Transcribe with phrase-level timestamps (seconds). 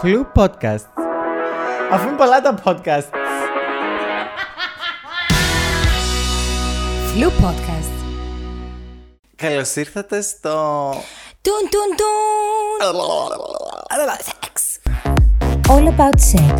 [0.00, 0.88] Φλου podcast.
[1.92, 3.08] Αφού είναι πολλά τα podcast.
[7.12, 8.04] Φλου podcast.
[9.36, 10.90] Καλώς ήρθατε στο.
[11.42, 13.02] Τουν τουν τουν.
[14.18, 14.90] Sex.
[15.68, 16.58] All about sex.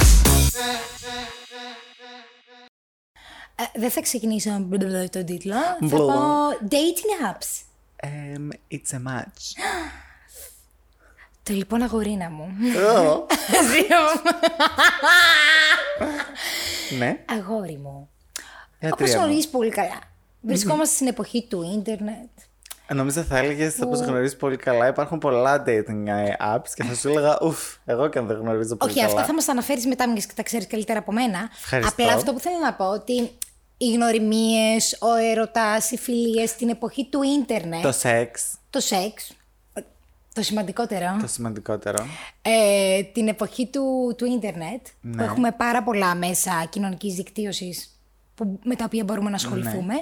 [3.56, 4.79] Ε, δεν θα ξεκινήσω με
[5.09, 5.54] τον τίτλο.
[5.54, 5.98] Θα Μπλε.
[5.98, 6.12] πω
[6.70, 7.62] dating apps.
[8.06, 9.45] Um, it's a match.
[11.45, 12.48] Το λοιπόν αγορίνα μου.
[16.98, 17.25] ναι.
[17.26, 18.08] Αγόρι μου.
[18.80, 19.25] Για Όπως τρία μου.
[19.25, 19.99] γνωρίζεις πολύ καλά.
[20.40, 22.29] Βρισκόμαστε στην εποχή του ίντερνετ.
[22.93, 24.86] Νομίζω θα έλεγες όπως γνωρίζεις πολύ καλά.
[24.86, 28.76] Υπάρχουν πολλά dating ε, apps και θα σου έλεγα Ουφ, εγώ και αν δεν γνωρίζω
[28.76, 29.13] πολύ Όχι, καλά.
[29.13, 31.49] αυτά θα μας τα αναφέρεις μετά, μιας και τα ξέρεις καλύτερα από μένα.
[31.63, 31.93] Ευχαριστώ.
[32.02, 33.30] Απλά αυτό που θέλω να πω ότι
[33.77, 39.33] οι γνωριμίες, ο έρωτα, οι φιλίες στην εποχή του ίντερνετ, Το το, σεξ, σεξ,
[40.34, 42.06] το σημαντικότερο, το σημαντικότερο.
[42.42, 45.24] ε, την εποχή του, του ίντερνετ, που Ναι.
[45.24, 47.98] έχουμε πάρα πολλά μέσα κοινωνικής δικτύωσης
[48.62, 49.94] με τα οποία μπορούμε να ασχοληθούμε.
[49.94, 50.00] Ναι.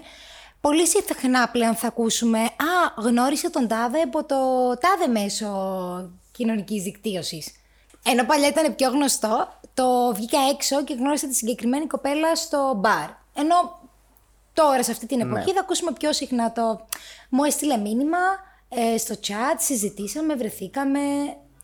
[0.60, 4.36] Πολύ συχνά πλέον θα ακούσουμε «Α, γνώρισε τον τάδε από το
[4.80, 5.50] τάδε μέσο
[6.32, 7.52] κοινωνικής δικτύωσης».
[8.04, 13.08] Ενώ παλιά ήταν πιο γνωστό, το βγήκα έξω και γνώρισα τη συγκεκριμένη κοπέλα στο μπαρ.
[13.34, 13.54] Ενώ
[14.52, 15.52] τώρα σε αυτή την εποχή Ναι.
[15.52, 16.86] θα ακούσουμε πιο συχνά το
[17.28, 18.18] «Μου έστειλε μήνυμα
[18.74, 21.00] ε, στο chat, συζητήσαμε, βρεθήκαμε,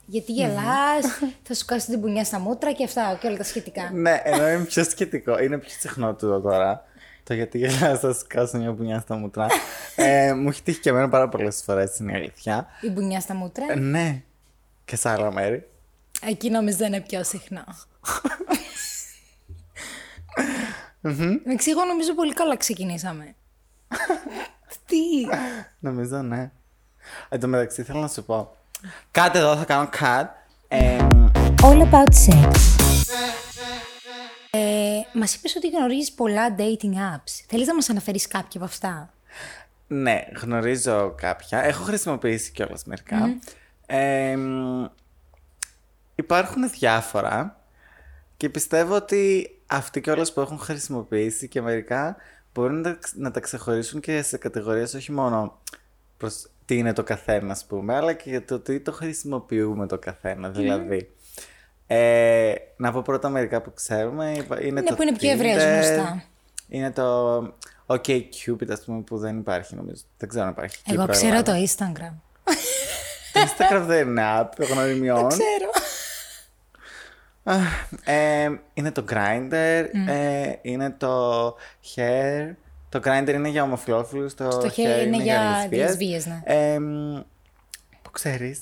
[0.06, 1.06] γιατί γελάς,
[1.46, 3.90] θα σου κάσω την πουνιά στα μούτρα και αυτά και όλα τα σχετικά».
[3.92, 5.38] ναι, ενώ είναι πιο σχετικό.
[5.38, 6.84] Είναι πιο συχνό τούτο τώρα.
[7.24, 9.46] Το γιατί γελάς θα σου κάσω μια πουνιά στα μούτρα.
[9.96, 12.66] ε, μου έχει τύχει και εμένα πάρα πολλές φορές, είναι η αλήθεια.
[12.80, 14.22] Η μπουνιά στα μούτρα; Ε, ναι.
[14.84, 15.68] Και σε άλλα μέρη.
[16.28, 17.76] Εκεί νομίζω είναι πιο συχνά.
[21.00, 23.34] Με εξηγώ, νομίζω πολύ καλά ξεκινήσαμε.
[24.86, 24.96] Τι;
[25.78, 26.50] Νομίζω ναι.
[27.28, 28.56] Εν τω μεταξύ θέλω να σου πω.
[29.10, 30.26] Κάτι εδώ θα κάνω cut.
[30.68, 31.06] Ε,
[31.62, 32.50] All about sex.
[34.50, 37.44] Ε, μας είπες ότι γνωρίζεις πολλά dating apps.
[37.48, 39.12] Θέλεις να μας αναφέρεις κάποια από αυτά;
[39.86, 41.58] ναι, γνωρίζω κάποια.
[41.64, 43.36] Έχω χρησιμοποιήσει κιόλας μερικά.
[43.86, 44.84] Ε, μ,
[46.14, 47.60] υπάρχουν διάφορα
[48.36, 52.16] και πιστεύω ότι αυτοί κιόλας που έχουν χρησιμοποιήσει και μερικά
[52.54, 55.58] μπορούν να, τα ξ- να τα ξεχωρίσουν και σε κατηγορίες όχι μόνο
[56.16, 59.98] προς τι είναι το καθένα, ας πούμε, αλλά και για το τι το χρησιμοποιούμε το
[59.98, 60.48] καθένα.
[60.48, 61.10] Δηλαδή,
[61.86, 64.32] ε, να πω πρώτα μερικά που ξέρουμε.
[64.36, 66.24] Υπα- Είναι, το που είναι πιο ευρέως Tinder, γνωστά.
[66.68, 67.36] Είναι το
[67.86, 68.08] OK
[68.46, 70.02] Cupid, ας πούμε, που δεν υπάρχει νομίζω.
[70.18, 70.76] Δεν ξέρω αν υπάρχει.
[70.86, 71.52] Εγώ Κύπρο, ξέρω Ελλάδα.
[71.52, 72.12] το Instagram.
[73.32, 75.28] Το Instagram δεν είναι app γνωριμιών.
[75.38, 75.70] Ξέρω.
[78.04, 81.46] Ε, είναι το Grindr, ε, είναι το
[81.96, 82.50] Hair.
[82.88, 85.86] Το Grindr είναι για ομοφυλόφιλους, το, Το Hair Hair είναι για λεσβίες.
[85.86, 86.42] λεσβείες, ναι.
[86.44, 87.20] Ε, μ,
[88.02, 88.60] που ξέρεις.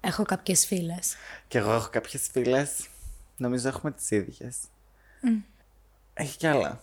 [0.00, 1.14] Έχω κάποιες φίλες.
[1.48, 2.88] Και εγώ έχω κάποιες φίλες.
[3.36, 4.56] Νομίζω έχουμε τις ίδιες.
[6.14, 6.80] Έχει κι άλλα.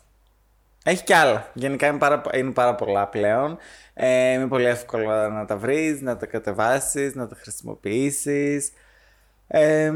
[0.84, 1.52] Έχει κι άλλα.
[1.54, 3.58] Γενικά είναι πάρα, είναι πάρα πολλά πλέον.
[3.94, 8.72] Ε, είναι πολύ εύκολο να τα βρεις, να τα κατεβάσεις, να τα χρησιμοποιήσεις.
[9.48, 9.92] Ε,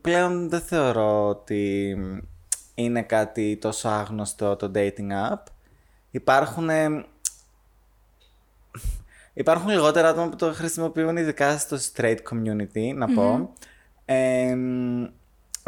[0.00, 1.96] πλέον δεν θεωρώ ότι
[2.74, 5.42] είναι κάτι τόσο άγνωστο το dating app.
[6.14, 7.04] Υπάρχουν, ε,
[9.32, 13.52] υπάρχουν λιγότερα άτομα που το χρησιμοποιούν ειδικά στο straight community, να πω.
[14.04, 14.56] Ε,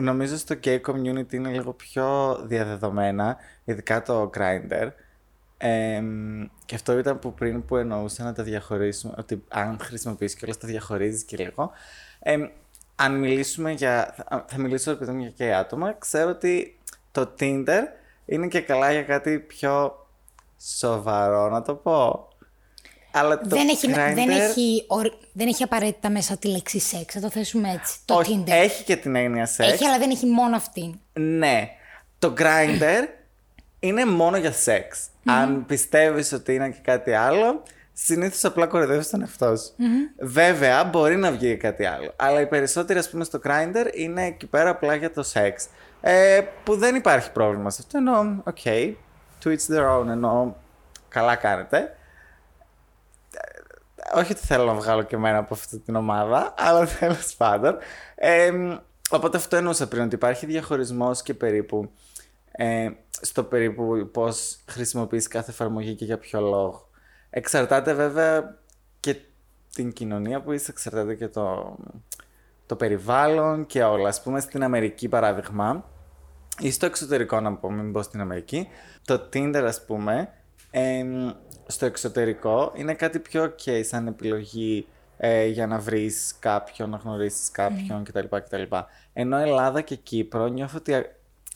[0.03, 4.89] νομίζω στο gay community είναι λίγο πιο διαδεδομένα, ειδικά το Grindr.
[5.59, 6.03] Ε,
[6.65, 10.55] και αυτό ήταν που πριν που εννοούσα να τα διαχωρίσουμε, ότι αν χρησιμοποιήσει και όλα
[10.61, 11.71] τα διαχωρίζεις και λίγο.
[12.21, 12.37] Ε,
[12.97, 16.79] αν μιλήσουμε για, θα, θα μιλήσω επειδή είμαι για gay άτομα, ξέρω ότι
[17.13, 17.83] το Tinder
[18.27, 20.05] είναι και καλά για κάτι πιο
[20.77, 22.29] σοβαρό, να το πω.
[23.13, 27.15] Αλλά το Δεν έχει, δεν, Grindr- έχει, ορ- δεν έχει απαραίτητα μέσα τη λέξη σεξ,
[27.15, 27.99] θα το θέσουμε έτσι.
[28.05, 28.51] Το όχι, Tinder.
[28.51, 29.73] έχει και την έννοια σεξ.
[29.73, 30.95] Έχει, αλλά δεν έχει μόνο αυτήν.
[31.13, 31.69] Ναι.
[32.19, 33.09] Το Grindr
[33.81, 35.07] είναι μόνο για σεξ.
[35.25, 37.63] Αν πιστεύεις ότι είναι και κάτι άλλο,
[37.93, 39.71] συνήθως απλά κοροϊδεύεις τον εαυτό σου.
[40.19, 42.13] Βέβαια, μπορεί να βγει και κάτι άλλο.
[42.17, 45.67] Αλλά οι περισσότεροι, ας πούμε, στο Grindr είναι εκεί πέρα απλά για το σεξ.
[46.01, 47.99] Ε, που δεν υπάρχει πρόβλημα σε αυτό.
[47.99, 48.97] Ενώ, οκ,
[49.45, 50.57] to each their own, ενώ
[51.09, 51.97] καλά κάνετε.
[54.15, 57.77] Όχι ότι θέλω να βγάλω και εμένα από αυτή την ομάδα, αλλά τέλος πάντων.
[58.15, 58.51] Ε,
[59.11, 61.91] οπότε αυτό εννοούσα πριν, ότι υπάρχει διαχωρισμός και περίπου
[62.53, 62.91] ε,
[63.21, 66.89] στο περίπου πώς χρησιμοποιείς κάθε εφαρμογή και για ποιο λόγο.
[67.31, 68.59] Εξαρτάται βέβαια
[69.01, 69.17] και
[69.75, 71.77] την κοινωνία που είσαι, εξαρτάται και το,
[72.67, 74.09] το περιβάλλον και όλα.
[74.09, 75.85] Ας πούμε στην Αμερική παράδειγμα,
[76.61, 78.69] ή στο εξωτερικό να πω, μην πω στην Αμερική,
[79.05, 80.29] το Tinder ας πούμε,
[80.71, 81.31] εμ,
[81.67, 84.87] στο εξωτερικό είναι κάτι πιο ok σαν επιλογή
[85.19, 88.25] ε, για να βρεις κάποιον, να γνωρίσεις κάποιον κτλ.
[88.31, 88.63] κτλ.
[89.13, 91.07] Ενώ Ελλάδα και Κύπρο νιώθω ότι α-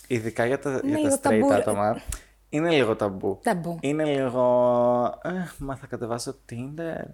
[0.07, 1.53] ειδικά για τα, για λίγο τα straight ταμπού.
[1.53, 2.01] άτομα
[2.49, 3.39] είναι λίγο ταμπού.
[3.43, 3.79] Ταμπού.
[3.81, 5.21] Είναι λίγο.
[5.23, 7.05] Ε, μα θα κατεβάσω Tinder.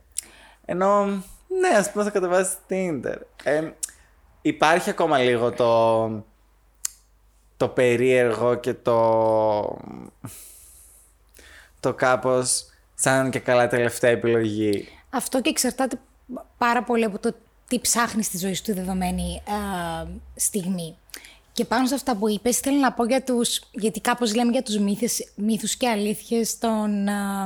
[0.64, 1.04] Ενώ,
[1.60, 3.16] ναι, ας πούμε θα κατεβάσεις Tinder.
[3.44, 3.70] Ε,
[4.42, 6.08] υπάρχει ακόμα λίγο το.
[7.56, 9.78] Το περίεργο και το.
[11.80, 12.64] το κάπως
[12.94, 14.88] σαν και καλά τελευταία επιλογή.
[15.10, 15.98] Αυτό και εξαρτάται
[16.58, 17.34] πάρα πολύ από το
[17.68, 19.56] τι ψάχνει στη ζωή σου τη δεδομένη α,
[20.36, 20.96] στιγμή.
[21.52, 24.62] Και πάνω σε αυτά που είπες, θέλω να πω για τους, γιατί κάπως λέμε για
[24.62, 27.42] τους μύθες, μύθους και αλήθειες των, α,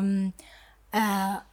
[0.91, 1.49] α,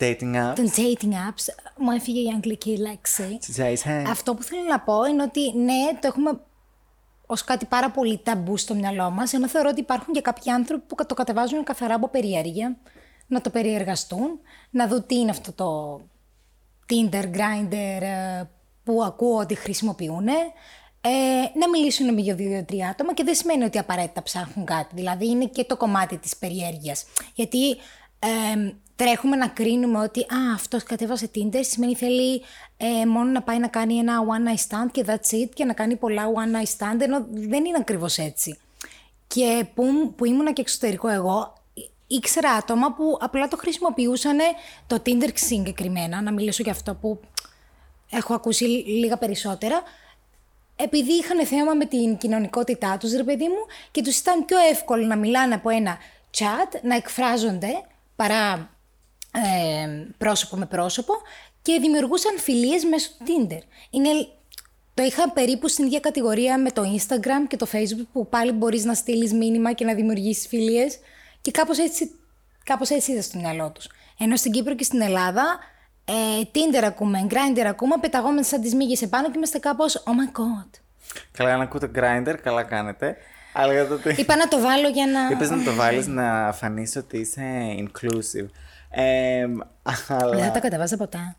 [0.00, 0.52] Dating app.
[0.54, 1.44] των dating apps.
[1.76, 3.38] Μου έφυγε η αγγλική λέξη.
[3.46, 4.04] Today's hand.
[4.08, 6.40] Αυτό που θέλω να πω είναι ότι ναι, το έχουμε
[7.30, 10.82] ως κάτι πάρα πολύ ταμπού στο μυαλό μας, ενώ θεωρώ ότι υπάρχουν και κάποιοι άνθρωποι
[10.86, 12.76] που το κατεβάζουν καθαρά από περιέργεια,
[13.26, 14.40] να το περιεργαστούν,
[14.70, 16.00] να δουν τι είναι αυτό το
[16.88, 18.42] Tinder, Grindr ε,
[18.84, 21.10] που ακούω ότι χρησιμοποιούν, ε,
[21.58, 24.94] να μιλήσουν με δύο-δύο-τρία άτομα και δεν σημαίνει ότι απαραίτητα ψάχνουν κάτι.
[24.94, 27.04] Δηλαδή είναι και το κομμάτι της περιέργειας.
[27.34, 27.76] Γιατί
[28.20, 32.42] ε, τρέχουμε να κρίνουμε ότι «Α, αυτός κατέβασε Tinder, σημαίνει θέλει
[32.76, 35.72] ε, μόνο να πάει να κάνει ένα one night stand και that's it και να
[35.72, 38.58] κάνει πολλά one night stand, ενώ δεν είναι ακριβώς έτσι.
[39.26, 41.54] Και που, που ήμουνα και εξωτερικό εγώ,
[42.06, 44.38] ήξερα άτομα που απλά το χρησιμοποιούσαν
[44.86, 47.20] το Tinder συγκεκριμένα, να μιλήσω για αυτό που
[48.10, 49.82] έχω ακούσει λίγα περισσότερα,
[50.76, 55.06] επειδή είχαν θέμα με την κοινωνικότητά τους, ρε παιδί μου, και τους ήταν πιο εύκολο
[55.06, 55.98] να μιλάνε από ένα
[56.38, 57.82] chat, να εκφράζονται
[58.20, 58.70] παρά
[59.32, 59.88] ε,
[60.18, 61.12] πρόσωπο με πρόσωπο
[61.62, 63.62] και δημιουργούσαν φιλίες μέσω του Tinder.
[63.90, 64.08] Είναι,
[64.94, 68.84] το είχα περίπου στην ίδια κατηγορία με το Instagram και το Facebook που πάλι μπορείς
[68.84, 70.98] να στείλεις μήνυμα και να δημιουργήσεις φιλίες
[71.40, 72.10] και κάπως έτσι,
[72.64, 73.88] κάπως έτσι είδα στο μυαλό τους.
[74.18, 75.58] Ενώ στην Κύπρο και στην Ελλάδα
[76.04, 76.12] ε,
[76.54, 80.80] Tinder ακούμε, Grindr ακούμε, πεταγόμενοι σαν τις μύγες επάνω και είμαστε κάπως oh my god.
[81.32, 83.16] Καλά, αν ακούτε Grindr, καλά κάνετε.
[83.52, 84.14] Αλλά για το ότι.
[84.18, 85.20] Είπα να το βάλω για να...
[85.30, 87.42] Είπες να το βάλεις να φανείς ότι είσαι
[87.78, 88.48] inclusive.
[88.90, 89.44] Ε,
[90.08, 91.36] αλλά Δεν θα τα κατεβάζα ποτέ.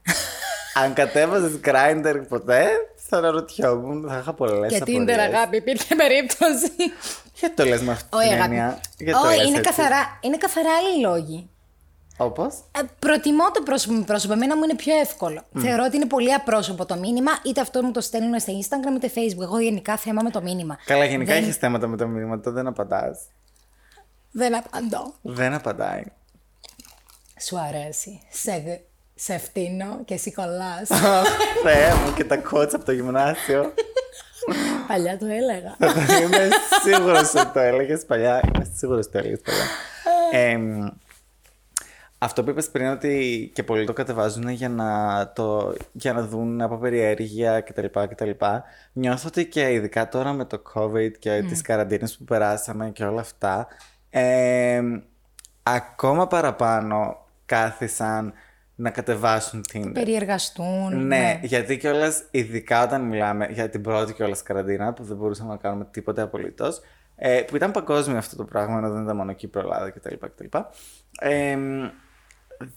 [0.73, 2.65] αν κατέβαζες Grindr ποτέ,
[3.09, 5.17] θα αναρωτιόμουν, θα είχα πολλές Για Tinder απορίες.
[5.17, 6.71] αγάπη, υπήρχε περίπτωση.
[7.33, 8.55] Γιατί το λες με αυτή Όχι, την αγάπη.
[8.55, 8.79] έννοια.
[8.97, 9.69] Γιατί το Όχι, λες είναι έτσι.
[9.73, 11.49] καθαρά, είναι καθαρά άλλοι λόγοι.
[12.17, 14.33] Όπως; Ε, προτιμώ το πρόσωπο με πρόσωπο.
[14.33, 15.41] Εμένα μου είναι πιο εύκολο.
[15.57, 19.11] Θεωρώ ότι είναι πολύ απρόσωπο το μήνυμα, είτε αυτό μου το στέλνουν στα Instagram είτε
[19.15, 19.41] Facebook.
[19.41, 20.77] Εγώ γενικά θέμα με το μήνυμα.
[20.85, 23.19] Καλά, γενικά Δεν- έχεις θέματα με το μήνυμα, το δεν απαντάς.
[24.31, 25.13] Δεν απαντώ.
[25.21, 26.03] Δεν απαντάει.
[27.41, 28.21] Σου αρέσει.
[28.31, 28.81] Σε,
[29.15, 30.91] σε φτύνω και εσύ κολλάς.
[30.91, 31.27] Αχ,
[31.63, 33.73] Θεέ μου και τα κότσα από το γυμνάσιο.
[34.87, 35.75] Παλιά το έλεγα.
[36.21, 36.49] Είμαι
[36.83, 38.41] σίγουρος ότι το έλεγες παλιά.
[38.55, 39.65] Είμαι σίγουρος ότι το έλεγες παλιά.
[40.49, 40.87] Εμ,
[42.23, 46.62] αυτό που είπες πριν ότι και πολλοί το κατεβάζουν για να, το, για να δουν
[46.62, 47.85] από περιέργεια κτλ.
[47.91, 48.29] κτλ.
[48.94, 53.21] Νιώθω ότι και ειδικά τώρα με το COVID και τις καραντίνες που περάσαμε και όλα
[53.21, 53.68] αυτά,
[54.09, 55.01] εμ,
[55.63, 58.33] ακόμα παραπάνω κάθισαν
[58.75, 59.91] να κατεβάσουν Tinder.
[59.94, 61.07] Περιεργαστούν.
[61.07, 65.57] Ναι, γιατί κιόλας, ειδικά όταν μιλάμε για την πρώτη κιόλας καραντίνα, που δεν μπορούσαμε να
[65.57, 66.81] κάνουμε τίποτε απολύτως,
[67.15, 70.15] ε, που ήταν παγκόσμιο αυτό το πράγμα, ενώ δεν ήταν μόνο Κύπρο, Ελλάδα κτλ.
[70.19, 70.57] κτλ.
[71.19, 71.57] Ε,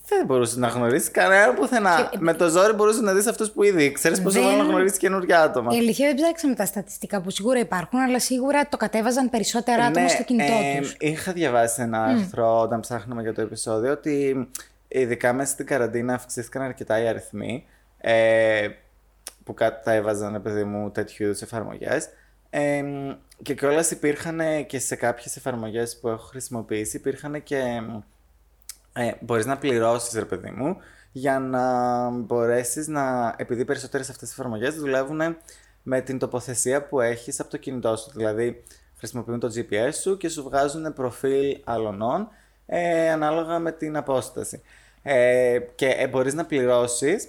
[0.08, 2.10] δεν μπορούσες να γνωρίσεις κανένα πουθενά.
[2.18, 4.98] Με το ζόρι μπορούσες να δεις αυτούς που ήδη ξέρεις πόσο Δεν- μόνο να γνωρίσεις
[4.98, 5.74] καινούργια άτομα.
[5.74, 10.04] Η αλήθεια δεν ψάξαμε τα στατιστικά που σίγουρα υπάρχουν, αλλά σίγουρα το κατέβαζαν περισσότερα άτομα
[10.04, 10.96] Ναι, στο κινητό ε, τους.
[10.98, 14.48] Είχα διαβάσει ένα άρθρο όταν ψάχναμε για το επεισόδιο ότι
[14.88, 17.64] ειδικά μέσα στην καραντίνα αυξήθηκαν αρκετά οι αριθμοί
[17.98, 18.68] ε,
[19.44, 22.08] που κατέβαζαν, παιδί μου, τέτοιου είδους εφαρμογές.
[22.50, 22.82] Ε,
[23.42, 27.82] και κιόλας υπήρχαν και σε κάποιες εφαρμογές που έχω χρησιμοποιήσει, υπήρχαν και.
[28.96, 30.76] Ε, μπορείς να πληρώσεις ρε παιδί μου
[31.12, 35.36] για να μπορέσεις να, επειδή περισσότερες αυτές τις εφαρμογές δουλεύουν
[35.82, 38.10] με την τοποθεσία που έχεις από το κινητό σου.
[38.14, 38.62] Δηλαδή
[38.96, 42.28] χρησιμοποιούν το GPS σου και σου βγάζουν προφίλ αλωνών
[42.66, 44.62] ε, ανάλογα με την απόσταση.
[45.02, 47.28] Ε, και ε, μπορείς να πληρώσεις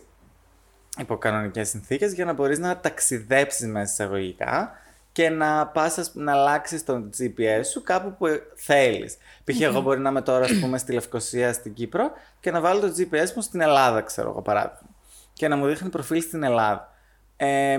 [1.00, 4.72] υπό κανονικές συνθήκες για να μπορείς να ταξιδέψεις μέσα εισαγωγικά
[5.16, 9.18] και να πας ας- να αλλάξεις το GPS σου κάπου που ε, θέλεις.
[9.44, 9.62] Π.χ.
[9.62, 12.88] εγώ μπορεί να είμαι τώρα ας πούμε στη Λευκοσία στην Κύπρο και να βάλω το
[12.98, 14.90] GPS μου στην Ελλάδα ξέρω εγώ παράδειγμα
[15.34, 16.94] και να μου δείχνει προφίλ στην Ελλάδα.
[17.38, 17.78] Ε,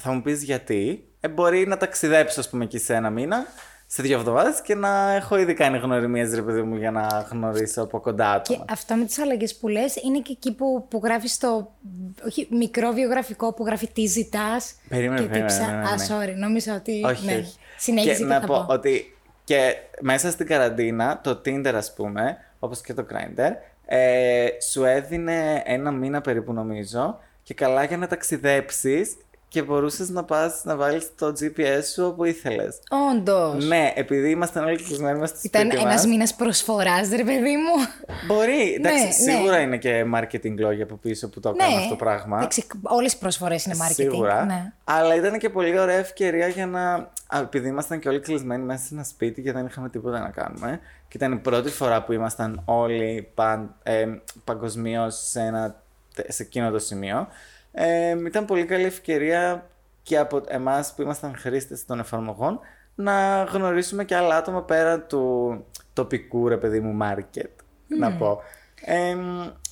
[0.00, 1.08] θα μου πεις γιατί.
[1.20, 3.46] Ε, μπορεί να ταξιδέψω ας πούμε εκεί σε ένα μήνα
[3.96, 7.82] σε δύο εβδομάδες και να έχω ήδη κάνει γνωριμίες ρε παιδί μου για να γνωρίσω
[7.82, 8.58] από κοντά άτομα.
[8.58, 11.72] Και αυτό με τις αλλαγές που λες είναι και εκεί που, που γράφεις το
[12.26, 14.74] όχι, μικρό βιογραφικό που γράφει τι ζητάς.
[14.88, 15.88] Περίμενε, και τι περίμενε, ψα- ναι, ναι, ναι.
[15.88, 17.02] Α, sorry, νόμιζα ότι...
[17.04, 17.32] Όχι, ναι.
[17.32, 17.54] όχι.
[17.78, 18.72] Συνέχιζε και και, να θα πω πω.
[18.72, 23.52] ότι και μέσα στην καραντίνα, το Tinder ας πούμε, όπως και το Grindr,
[23.86, 29.16] ε, σου έδινε ένα μήνα περίπου νομίζω και καλά για να ταξιδέψεις
[29.56, 32.78] και μπορούσες να πας να βάλεις το GPS σου όπου ήθελες.
[33.10, 33.64] Όντως.
[33.66, 36.06] Ναι, επειδή ήμασταν όλοι κλεισμένοι μέσα στο Ήταν σπίτι ένας μας.
[36.06, 38.04] μήνας προσφοράς, ρε παιδί μου.
[38.26, 41.96] Μπορεί, εντάξει, Ναι, σίγουρα είναι και marketing λόγια από πίσω που το έκανα αυτό το
[41.96, 42.48] πράγμα.
[42.82, 43.94] Όλες οι προσφορές είναι marketing.
[43.94, 44.44] Σίγουρα.
[44.44, 44.72] Ναι.
[44.84, 46.92] Αλλά ήταν και πολύ ωραία ευκαιρία για να.
[47.26, 50.28] Α, επειδή ήμασταν και όλοι κλεισμένοι μέσα σε ένα σπίτι και δεν είχαμε τίποτα να
[50.28, 50.80] κάνουμε.
[51.08, 54.06] Και ήταν η πρώτη φορά που ήμασταν όλοι παν, ε,
[54.44, 55.82] παγκοσμίως σε, ένα,
[56.28, 57.28] σε εκείνο το σημείο.
[57.78, 59.70] Ε, ήταν πολύ καλή ευκαιρία
[60.02, 62.60] και από εμάς που ήμασταν χρήστες των εφαρμογών
[62.94, 67.50] να γνωρίσουμε και άλλα άτομα πέρα του τοπικού ρε παιδί μου market,
[67.86, 68.42] να πω.
[68.80, 69.16] Ε,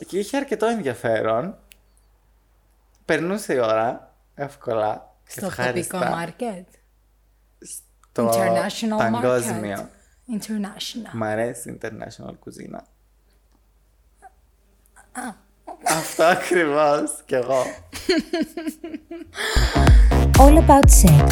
[0.06, 1.58] και είχε αρκετό ενδιαφέρον.
[3.04, 5.16] Περνούσε η ώρα εύκολα.
[5.25, 6.64] Στο ευχάριστα, τοπικό market;
[8.12, 9.76] στο International παγκόσμιο.
[9.76, 10.40] market.
[10.40, 11.12] International.
[11.12, 12.87] Μ' αρέσει international κουζίνα.
[15.87, 17.64] Αυτό ακριβώς κι εγώ.
[20.38, 21.29] All about sex.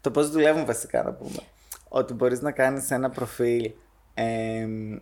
[0.00, 1.38] Το πώς δουλεύουν βασικά να πούμε.
[1.88, 3.72] Ότι μπορείς να κάνεις ένα προφίλ
[4.14, 4.96] εμ,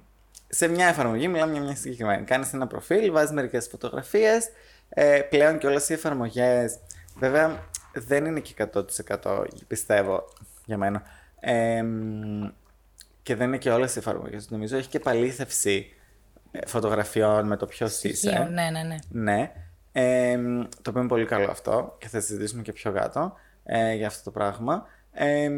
[0.49, 2.25] σε μια εφαρμογή, μιλάμε για μια συγκεκριμένη.
[2.25, 4.49] Κάνεις ένα προφίλ, βάζεις μερικές φωτογραφίες.
[4.89, 6.79] Ε, πλέον και όλες οι εφαρμογές,
[7.19, 8.55] βέβαια δεν είναι και
[9.21, 10.25] 100% πιστεύω
[10.65, 11.03] για μένα.
[11.41, 12.51] Εμ,
[13.23, 14.51] και δεν είναι και όλες οι εφαρμογές.
[14.51, 16.02] Νομίζω έχει και παλήθευση ε,
[16.67, 18.49] φωτογραφιών με το ποιος είσαι.
[18.51, 18.97] Ναι, ναι, ναι.
[19.09, 19.53] Ναι.
[19.93, 20.37] Ε,
[20.83, 24.23] το οποίο είναι πολύ καλό αυτό και θα συζητήσουμε και πιο κάτω ε, για αυτό
[24.25, 24.87] το πράγμα.
[25.13, 25.51] Ε,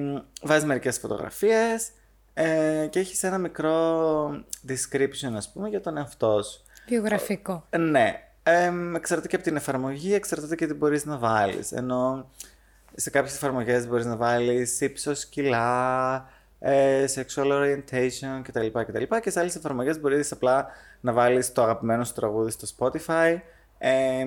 [0.42, 1.90] βάζεις μερικές φωτογραφίες
[2.34, 4.26] ε, και έχεις ένα μικρό
[4.68, 6.62] description ας πούμε για τον εαυτό σου.
[6.88, 7.66] Βιογραφικό.
[7.70, 8.18] Ε, Ναι.
[8.42, 11.72] Ε, εξαρτάται και από την εφαρμογή, εξαρτάται και τι μπορείς να βάλεις.
[11.72, 12.30] Ενώ
[12.94, 16.28] σε κάποιες εφαρμογές μπορείς να βάλεις ύψος, κιλά,
[16.66, 18.66] ε, sexual orientation κτλ.
[18.86, 19.02] κτλ.
[19.22, 20.66] Και σε άλλες εφαρμογές μπορείς απλά
[21.00, 23.36] να βάλεις το αγαπημένο σου τραγούδι στο Spotify,
[23.78, 24.26] ε,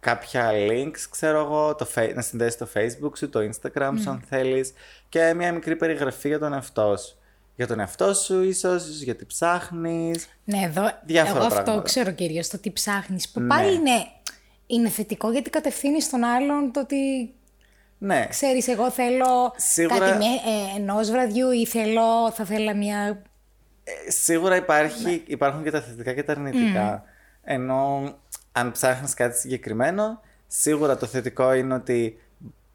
[0.00, 4.24] κάποια links, ξέρω εγώ, το, fa- να συνδέσεις το Facebook σου, το Instagram σου αν
[4.28, 4.72] θέλεις
[5.08, 7.16] και μια μικρή περιγραφή για τον εαυτός σου.
[7.56, 10.28] Για τον εαυτό σου ίσως, γιατί ψάχνεις.
[10.44, 11.82] Ναι, εδώ Διάφορα εγώ αυτό πράγματα.
[11.82, 13.28] ξέρω κυρίως, το τι ψάχνεις.
[13.30, 13.46] Που Ναι.
[13.46, 14.06] πάλι είναι,
[14.66, 16.96] είναι θετικό γιατί κατευθύνεις τον άλλον το ότι
[18.04, 23.22] Ναι, ξέρεις εγώ θέλω Σίγουρα- κάτι με, ε, ενός βραδιού ή θέλω, θα θέλα μια...
[23.84, 27.02] Ε, Σίγουρα υπάρχει, υπάρχουν και τα θετικά και τα αρνητικά.
[27.42, 28.12] Ενώ
[28.52, 32.20] αν ψάχνεις κάτι συγκεκριμένο, σίγουρα το θετικό είναι ότι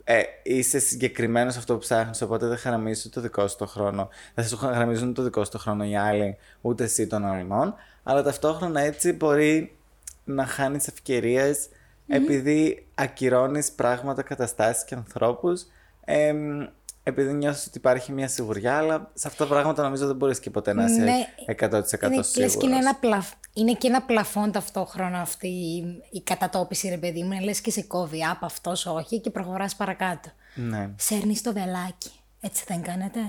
[0.04, 4.10] ε, είσαι συγκεκριμένος σε αυτό που ψάχνεις, οπότε δεν χαραμίζεις το δικό σου το χρόνο.
[4.34, 7.76] Δεν σου χαραμίζουν το δικό σου το χρόνο οι άλλοι, ούτε εσύ των αλλών.
[8.04, 9.76] Αλλά ταυτόχρονα έτσι μπορεί
[10.24, 11.70] να χάνεις ευκαιρίες
[12.08, 15.66] επειδή ακυρώνεις πράγματα, καταστάσεις και ανθρώπους
[16.06, 16.66] εμ,
[17.04, 20.50] επειδή νιώθεις ότι υπάρχει μια σιγουριά, αλλά σε αυτά τα πράγματα νομίζω δεν μπορείς και
[20.50, 22.36] ποτέ να είσαι Ναι, 100% είναι, σίγουρος.
[22.38, 26.98] λες και είναι, ένα πλαφ, είναι και ένα πλαφόν ταυτόχρονα αυτή η, η κατατόπιση ρε
[26.98, 27.32] παιδί μου.
[27.32, 30.30] Είναι Λες και σε κόβει από αυτός όχι και προχωράς παρακάτω.
[30.56, 30.90] Ναι.
[30.96, 32.12] Σέρνεις το βελάκι.
[32.42, 33.20] Έτσι δεν κάνετε;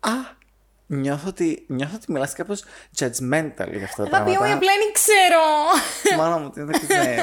[0.00, 0.10] Α,
[0.86, 2.64] νιώθω ότι, νιώθω ότι μιλάς κάπως
[2.98, 4.54] judgmental για αυτά τα Αγαπη μου, πράγματα.
[4.54, 5.42] απλά δεν ξέρω.
[6.16, 7.16] Μόνο μου, τι δεν ξέρει.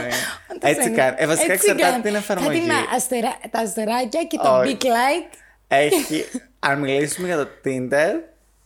[0.47, 0.95] Το Έτσι ξέρει.
[0.95, 1.15] κάνει.
[1.19, 2.03] Ε, βασικά Έτσι εξαρτάται κάνει.
[2.03, 2.59] την εφαρμογή.
[2.59, 4.77] Κάτι με αστερά, τα αστεράκια και το Όχι.
[4.81, 5.37] big like.
[5.67, 6.25] Έχει,
[6.69, 8.13] αν μιλήσουμε για το Tinder,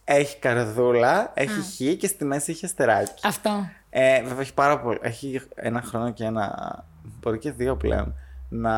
[0.03, 3.21] έχει καρδούλα, έχει χ και στη μέση έχει αστεράκι.
[3.23, 3.69] Αυτό.
[3.89, 4.97] Ε, βέβαια έχει πάρα πολύ.
[5.01, 6.85] Έχει ένα χρόνο και ένα.
[7.19, 8.15] Μπορεί και δύο πλέον
[8.49, 8.73] να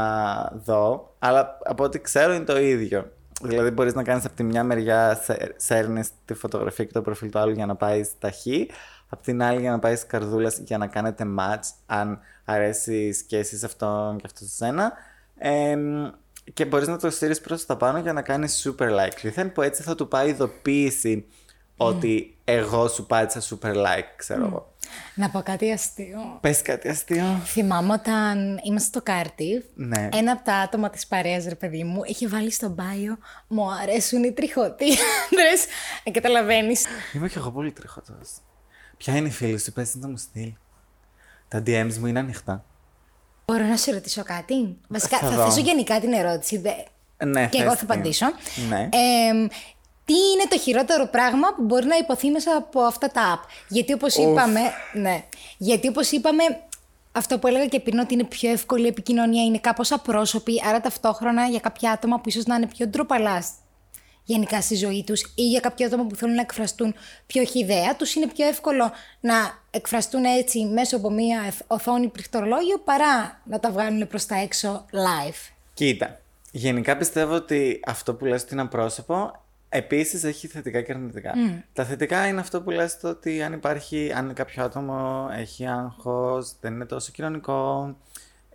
[0.65, 1.15] δω.
[1.19, 3.11] Αλλά από ό,τι ξέρω είναι το ίδιο.
[3.41, 7.29] Δηλαδή μπορείς να κάνεις από τη μια μεριά σε- σέρνεις τη φωτογραφία και το προφίλ
[7.29, 8.35] του άλλου για να πάει στα χ.
[9.09, 13.57] Απ' την άλλη για να πάει καρδούλα για να κάνετε match αν αρέσει και εσύ
[13.57, 14.93] σε αυτόν και αυτό σε σένα.
[15.37, 15.77] Ε,
[16.53, 19.17] και μπορείς να το στείλεις προς τα πάνω για να κάνεις super like.
[19.21, 21.25] Δίθεν που έτσι θα του πάει ειδοποίηση
[21.81, 24.73] ότι εγώ σου πάτησα super like, ξέρω εγώ.
[25.15, 26.37] Να πω κάτι αστείο.
[26.41, 27.23] Πες κάτι αστείο.
[27.45, 30.09] Θυμάμαι όταν είμαστε στο Κάρτιβ, Ναι.
[30.13, 33.17] ένα από τα άτομα της παρέας, ρε παιδί μου, είχε βάλει στο μπάιο
[33.47, 35.65] «Μου αρέσουν οι τριχωτοί άντρες».
[36.03, 36.85] Ε, καταλαβαίνεις.
[37.13, 38.29] Είμαι κι εγώ πολύ τριχωτός.
[38.97, 40.57] Ποια είναι η φίλη σου, πες να μου στείλει.
[41.47, 42.65] Τα DMs μου είναι ανοιχτά.
[43.45, 45.43] Μπορώ να σε ρωτήσω κάτι; Βασικά, Θα θα, δω.
[45.43, 46.57] θέσω γενικά την ερώτηση.
[46.57, 46.69] Δε...
[47.25, 47.91] Ναι, και εγώ θες θα την.
[47.91, 48.25] απαντήσω.
[48.69, 48.89] Ναι.
[48.91, 49.47] Ε,
[50.09, 53.93] τι είναι το χειρότερο πράγμα που μπορεί να υποθεί μέσα από αυτά τα app; Γιατί
[53.93, 54.59] όπως είπαμε,
[54.93, 55.23] ναι,
[55.57, 56.43] γιατί όπως είπαμε,
[57.11, 60.81] αυτό που έλεγα και πριν ότι είναι πιο εύκολη η επικοινωνία, είναι κάπως απρόσωπη, άρα
[60.81, 63.51] ταυτόχρονα για κάποια άτομα που ίσως να είναι πιο ντροπαλάς
[64.23, 66.95] γενικά στη ζωή τους ή για κάποια άτομα που θέλουν να εκφραστούν
[67.27, 69.33] πιο χιδέα, τους είναι πιο εύκολο να
[69.71, 74.85] εκφραστούν έτσι μέσω από μία εφ- οθόνη πληκτρολόγιο παρά να τα βγάλουν προς τα έξω
[74.91, 75.51] live.
[75.73, 76.19] Κοίτα,
[76.51, 79.31] γενικά πιστεύω ότι αυτό που λες ότι είναι απρόσωπο
[79.69, 81.33] Επίσης έχει θετικά και αρνητικά.
[81.73, 86.55] Τα θετικά είναι αυτό που λες το ότι αν υπάρχει, αν κάποιο άτομο έχει άγχος,
[86.59, 87.95] δεν είναι τόσο κοινωνικό,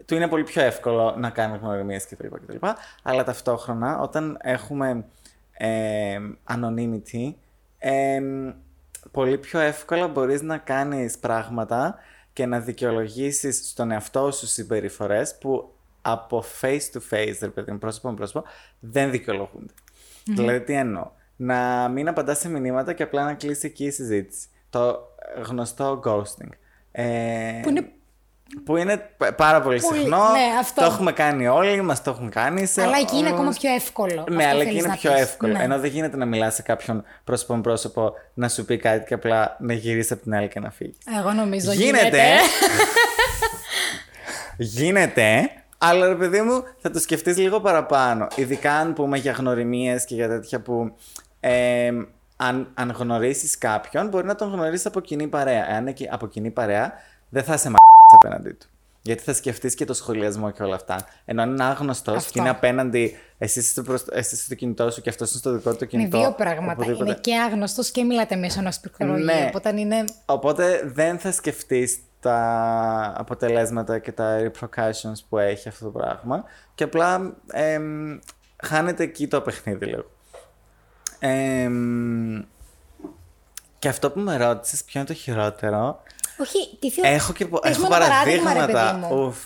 [0.04, 2.26] του είναι πολύ πιο εύκολο να κάνει γνωριμίες κτλ.
[2.26, 2.66] κτλ.
[3.02, 5.04] Αλλά ταυτόχρονα όταν έχουμε
[5.52, 6.18] ε,
[6.48, 7.34] anonymity,
[7.78, 8.20] ε,
[9.10, 11.98] πολύ πιο εύκολα μπορείς να κάνεις πράγματα
[12.32, 17.78] και να δικαιολογήσεις στον εαυτό σου συμπεριφορές που από face to face, ρε παιδί μου,
[17.78, 18.44] πρόσωπο με πρόσωπο,
[18.80, 19.72] δεν δικαιολογούνται.
[20.24, 21.10] Δηλαδή, τι εννοώ.
[21.36, 24.46] Να μην απαντάς σε μηνύματα και απλά να κλείσει εκεί η συζήτηση.
[24.70, 24.98] Το
[25.46, 26.48] γνωστό ghosting.
[26.92, 27.04] Ε,
[27.62, 27.88] Που είναι...
[28.64, 30.16] που είναι π- πάρα πολύ Πολύ- συχνό.
[30.30, 30.80] ναι, αυτό.
[30.80, 32.66] Το έχουμε κάνει όλοι, μας το έχουν κάνει.
[32.66, 33.38] Σε Αλλά εκεί είναι όλους.
[33.38, 34.24] ακόμα πιο εύκολο.
[34.30, 35.20] Ναι, Αυτό αλλά εκεί θέλεις είναι να πιο πεις.
[35.20, 35.52] εύκολο.
[35.52, 35.62] Ναι.
[35.62, 39.14] Ενώ δεν γίνεται να μιλάς σε κάποιον πρόσωπο με πρόσωπο, να σου πει κάτι και
[39.14, 40.96] απλά να γυρίσεις από την άλλη και να φύγεις.
[41.18, 42.22] Εγώ νομίζω Γίνεται.
[44.56, 45.48] Γίνεται.
[45.88, 48.26] Αλλά ρε παιδί μου, θα το σκεφτείς λίγο παραπάνω.
[48.36, 50.96] Ειδικά αν πούμε για γνωριμίες και για τέτοια που
[51.40, 51.90] ε,
[52.36, 55.70] αν, αν γνωρίσεις κάποιον, μπορεί να τον γνωρίσεις από κοινή παρέα.
[55.70, 56.92] Εάν είναι από κοινή παρέα,
[57.28, 57.76] δεν θα σε μα
[58.14, 58.66] απέναντί του.
[59.02, 60.96] Γιατί θα σκεφτείς και το σχολιασμό και όλα αυτά.
[61.24, 62.32] Ενώ αν είναι άγνωστος Αυτό.
[62.32, 65.38] και είναι απέναντι, εσύ είσαι, στο προς- εσύ είσαι στο κινητό σου και αυτός είναι
[65.38, 66.18] στο δικό του Είναι κινητό.
[66.18, 66.72] δύο πράγματα.
[66.72, 67.10] οπουδήποτε.
[67.10, 69.24] Είναι και άγνωστος και μιλάτε μέσω ενός πληκτρολογίου.
[69.24, 69.44] Ναι.
[69.48, 70.04] Οπότε είναι.
[70.24, 76.84] Οπότε δεν θα σκεφτείς τα αποτελέσματα και τα repercussions που έχει αυτό το πράγμα και
[76.84, 78.18] απλά εμ,
[78.64, 80.04] χάνεται εκεί το παιχνίδι λίγο.
[81.18, 82.42] Εμ,
[83.78, 86.02] και αυτό που με ρώτησες ποιο είναι το χειρότερο;
[86.38, 87.08] Όχι, τι θέλω.
[87.14, 88.98] έχω και πο- Πες μου έχω ένα παράδειγμα, ρε παραδείγματα.
[89.00, 89.24] παιδί μου.
[89.26, 89.36] Ουφ.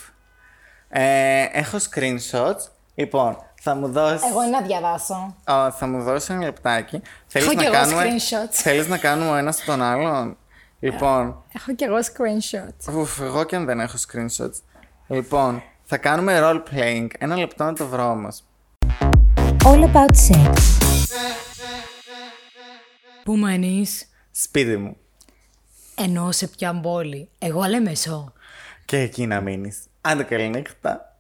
[0.89, 2.69] Ε, έχω screenshots.
[2.95, 4.27] Λοιπόν, θα μου δώσει.
[4.31, 5.35] Εγώ να διαβάσω.
[5.49, 7.03] Ω, θα μου δώσεις ένα λεπτάκι.
[7.27, 8.03] Θέλεις Έχω να κι εγώ κάνουμε...
[8.05, 8.49] screenshots.
[8.51, 10.37] Θέλεις να κάνουμε ένας στον άλλον;
[10.81, 12.95] Λοιπόν, Έχω κι εγώ screenshots.
[12.95, 14.63] ουφ, εγώ και αν δεν έχω screenshots.
[15.09, 17.07] Λοιπόν, θα κάνουμε role playing.
[17.19, 18.45] Ένα λεπτό να το βρω όμως.
[19.65, 20.53] All about sex.
[23.25, 24.97] Πού μένεις; Σπίτι μου.
[25.95, 27.29] Ενώ σε ποια πόλη.
[27.39, 28.33] Εγώ μεσό.
[28.85, 29.79] Και εκεί να μείνεις.
[30.01, 31.17] Άντε καλή νύχτα.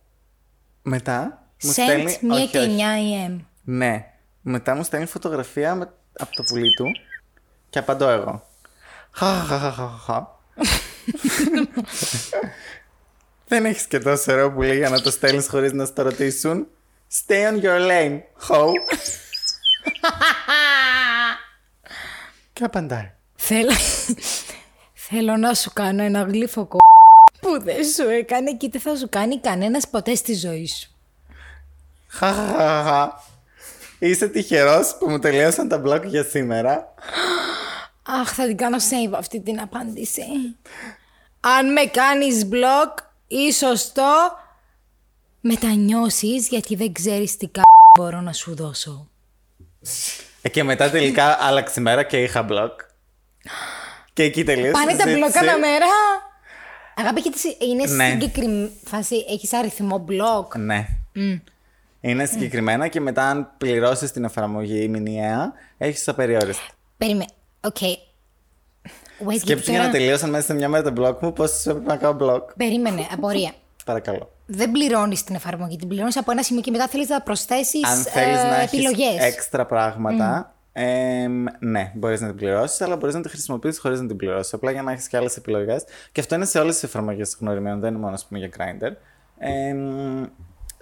[0.82, 2.18] Μετά μου Sent στέλνει...
[2.22, 2.76] 1 όχι, και όχι.
[3.26, 3.38] 9 am.
[3.64, 4.06] Ναι.
[4.40, 5.92] Μετά μου στέλνει φωτογραφία με...
[6.18, 6.84] από το πουλί του
[7.70, 8.47] και απαντώ εγώ.
[9.18, 10.38] Χαχαχαχαχα.
[13.46, 16.66] Δεν έχεις και τόσο ωραίο πουλί για να το στέλνεις χωρίς να στο ρωτήσουν.
[17.12, 18.72] Stay on your lane, ho.
[22.52, 23.12] και απαντάει.
[23.36, 23.72] Θέλω...
[24.92, 26.78] Θέλω να σου κάνω ένα γλύφο κο...
[27.40, 30.90] που δεν σου έκανε και τι θα σου κάνει κανένας ποτέ στη ζωή σου.
[32.06, 33.22] Χαχαχαχα.
[33.98, 36.94] Είσαι τυχερός που μου τελείωσαν τα μπλοκ για σήμερα.
[38.20, 40.22] Αχ, θα την κάνω save αυτή την απάντηση.
[41.40, 42.94] Αν με κάνεις blog,
[43.26, 44.02] ίσως το
[45.40, 47.62] μετανιώσεις γιατί δεν ξέρεις τι κα...
[47.98, 49.08] μπορώ να σου δώσω.
[50.42, 52.80] Ε, και μετά τελικά άλλαξε η μέρα και είχα μπλοκ.
[54.12, 54.70] Και εκεί τελείωσε.
[54.70, 55.38] Πάνε η τα μπλοκ συζήτηση.
[55.48, 55.86] ανά μέρα.
[56.96, 58.08] Αγάπη, έχεις- είναι Ναι.
[58.10, 60.56] συγκεκριμένη φάση, έχεις αριθμό blog.
[60.56, 60.86] Ναι.
[62.00, 66.62] Είναι συγκεκριμένα και μετά αν πληρώσεις την εφαρμογή μηνιαία, έχεις απεριόριστα.
[66.96, 67.26] Περίμενε,
[67.68, 67.76] οκ.
[67.80, 71.50] Wait, γιατί Σκέψου για τώρα- να τελείωσαν μέσα σε μια μέρα το μπλοκ μου, πώς
[71.50, 72.52] σου έπρεπε να κάνω μπλοκ.
[72.56, 73.52] Περίμενε, απορία.
[73.84, 74.30] Παρακαλώ.
[74.46, 77.96] Δεν πληρώνεις την εφαρμογή, την πληρώνεις από ένα σημείο και μετά θέλεις να προσθέσεις Αν
[78.02, 79.18] θέλεις να έχεις επιλογές.
[79.24, 84.06] έξτρα πράγματα, εμ, ναι, μπορείς να την πληρώσεις, αλλά μπορείς να τη χρησιμοποιήσεις χωρίς να
[84.06, 84.52] την πληρώσεις.
[84.52, 85.84] Απλά για να έχεις και άλλες επιλογές.
[86.12, 88.92] Και αυτό είναι σε όλες τις εφαρμογές γνωριμένων, δεν είναι μόνο ας πούμε, για Grindr.
[89.38, 90.24] Εμ,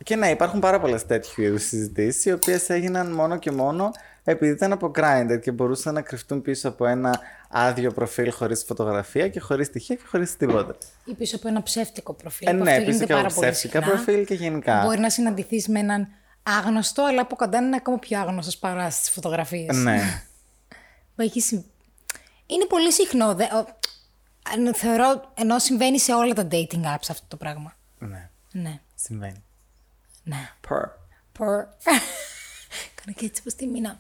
[0.03, 3.91] και ναι, υπάρχουν πάρα πολλές τέτοιου είδους συζητήσεις, οι οποίες έγιναν μόνο και μόνο
[4.29, 9.29] επειδή ήταν από Grindr και μπορούσαν να κρυφτούν πίσω από ένα άδειο προφίλ χωρίς φωτογραφία
[9.29, 10.77] και χωρίς στοιχεία και χωρίς τίποτα.
[11.05, 12.49] Ή πίσω από ένα ψεύτικο προφίλ.
[12.49, 13.95] Ε, που ναι, αυτό πίσω γίνεται και από πάρα πολύ ψεύτικα συχνά.
[13.95, 14.83] προφίλ και γενικά.
[14.85, 16.09] Μπορεί να συναντηθείς με έναν
[16.43, 19.77] άγνωστο, αλλά από κοντά είναι ακόμα πιο άγνωστος παρά στις φωτογραφίες.
[19.77, 20.23] Ναι.
[22.47, 23.35] Είναι πολύ συχνό.
[23.35, 23.45] Δε...
[23.45, 23.67] ο-
[24.53, 27.77] αν- Θεωρώ ενώ συμβαίνει σε όλα τα dating apps αυτό το πράγμα.
[27.99, 28.31] ναι.
[28.53, 28.81] Ναι.
[28.95, 29.45] Συμβαίνει.
[30.23, 30.51] Ναι.
[30.69, 30.89] Πορ.
[31.33, 31.65] Πορ.
[33.07, 33.99] Κάνω και έτσι πως τη μήνα.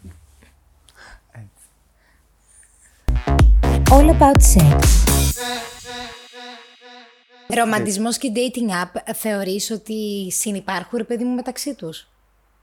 [3.90, 4.80] All about sex.
[7.48, 12.08] Ρομαντισμός και dating app θεωρείς ότι συνυπάρχουν ρε παιδί μου μεταξύ τους;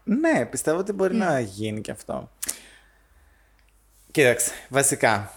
[0.03, 2.29] Ναι, πιστεύω ότι μπορεί να γίνει και αυτό.
[4.12, 5.34] Κοίταξε, βασικά,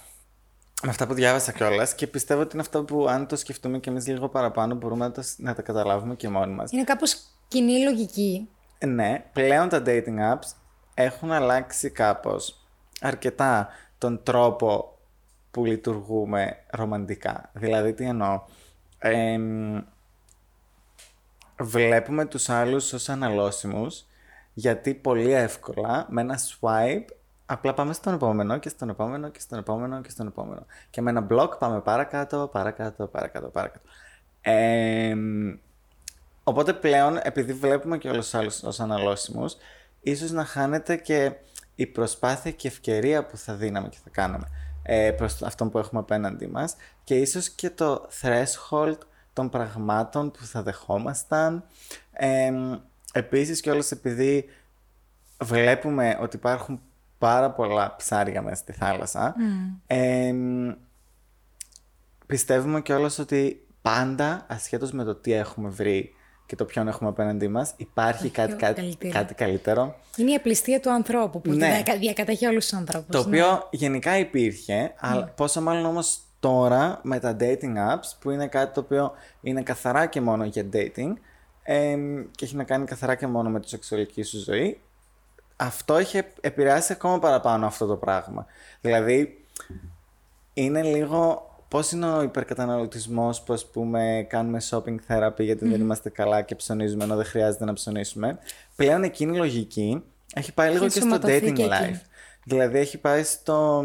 [0.82, 3.88] με αυτά που διάβασα κιόλας και πιστεύω ότι είναι αυτό που αν το σκεφτούμε κι
[3.88, 6.70] εμείς λίγο παραπάνω μπορούμε να, το, να τα καταλάβουμε και μόνοι μας.
[6.70, 7.16] Είναι κάπως
[7.48, 8.48] κοινή λογική.
[8.86, 10.65] Ναι, πλέον τα dating apps
[10.98, 12.66] έχουν αλλάξει κάπως
[13.00, 14.98] αρκετά τον τρόπο
[15.50, 17.50] που λειτουργούμε ρομαντικά.
[17.52, 18.42] Δηλαδή, τι εννοώ.
[18.98, 19.82] Εμ,
[21.58, 24.04] βλέπουμε τους άλλους ως αναλώσιμους
[24.54, 27.06] γιατί πολύ εύκολα με ένα swipe
[27.46, 30.66] απλά πάμε στον επόμενο και στον επόμενο και στον επόμενο και στον επόμενο.
[30.90, 33.88] Και με ένα μπλοκ πάμε παρακάτω, παρακάτω, παρακάτω, παρακάτω.
[34.40, 35.16] Ε,
[36.44, 39.56] οπότε πλέον, επειδή βλέπουμε και όλους τους άλλους ως αναλώσιμους,
[40.10, 41.32] ίσως να χάνεται και
[41.74, 44.48] η προσπάθεια και ευκαιρία που θα δίναμε και θα κάναμε
[44.82, 48.98] ε, προς αυτόν που έχουμε απέναντί μας και ίσως και το threshold
[49.32, 51.64] των πραγμάτων που θα δεχόμασταν.
[52.12, 52.52] Ε,
[53.12, 54.44] επίσης και όλος επειδή
[55.42, 56.80] βλέπουμε ότι υπάρχουν
[57.18, 59.34] πάρα πολλά ψάρια μέσα στη θάλασσα,
[59.86, 60.34] ε,
[62.26, 66.14] πιστεύουμε και ότι πάντα, ασχέτως με το τι έχουμε βρει
[66.46, 69.12] και το ποιον έχουμε απέναντί μας, υπάρχει κάτι, κάτι, καλύτερο.
[69.12, 69.94] κάτι καλύτερο.
[70.16, 71.82] Είναι η απληστία του ανθρώπου που ναι.
[71.98, 73.06] διακατέχει όλους τους ανθρώπους.
[73.10, 73.42] Το ναι.
[73.42, 75.30] οποίο γενικά υπήρχε, αλλά ναι.
[75.36, 80.06] πόσο μάλλον όμως τώρα με τα dating apps που είναι κάτι το οποίο είναι καθαρά
[80.06, 81.12] και μόνο για dating
[81.62, 81.96] ε,
[82.30, 84.80] και έχει να κάνει καθαρά και μόνο με τη σεξουαλική σου ζωή
[85.56, 88.46] αυτό έχει επηρεάσει ακόμα παραπάνω αυτό το πράγμα.
[88.80, 89.44] Δηλαδή
[90.54, 96.10] είναι λίγο πώς είναι ο υπερκαταναλωτισμός που ας πούμε κάνουμε shopping therapy γιατί δεν είμαστε
[96.10, 98.38] καλά και ψωνίζουμε ενώ δεν χρειάζεται να ψωνίσουμε.
[98.76, 100.02] Πλέον εκείνη η λογική
[100.34, 102.00] έχει πάει λίγο και στο dating life.
[102.44, 103.84] Δηλαδή έχει πάει στο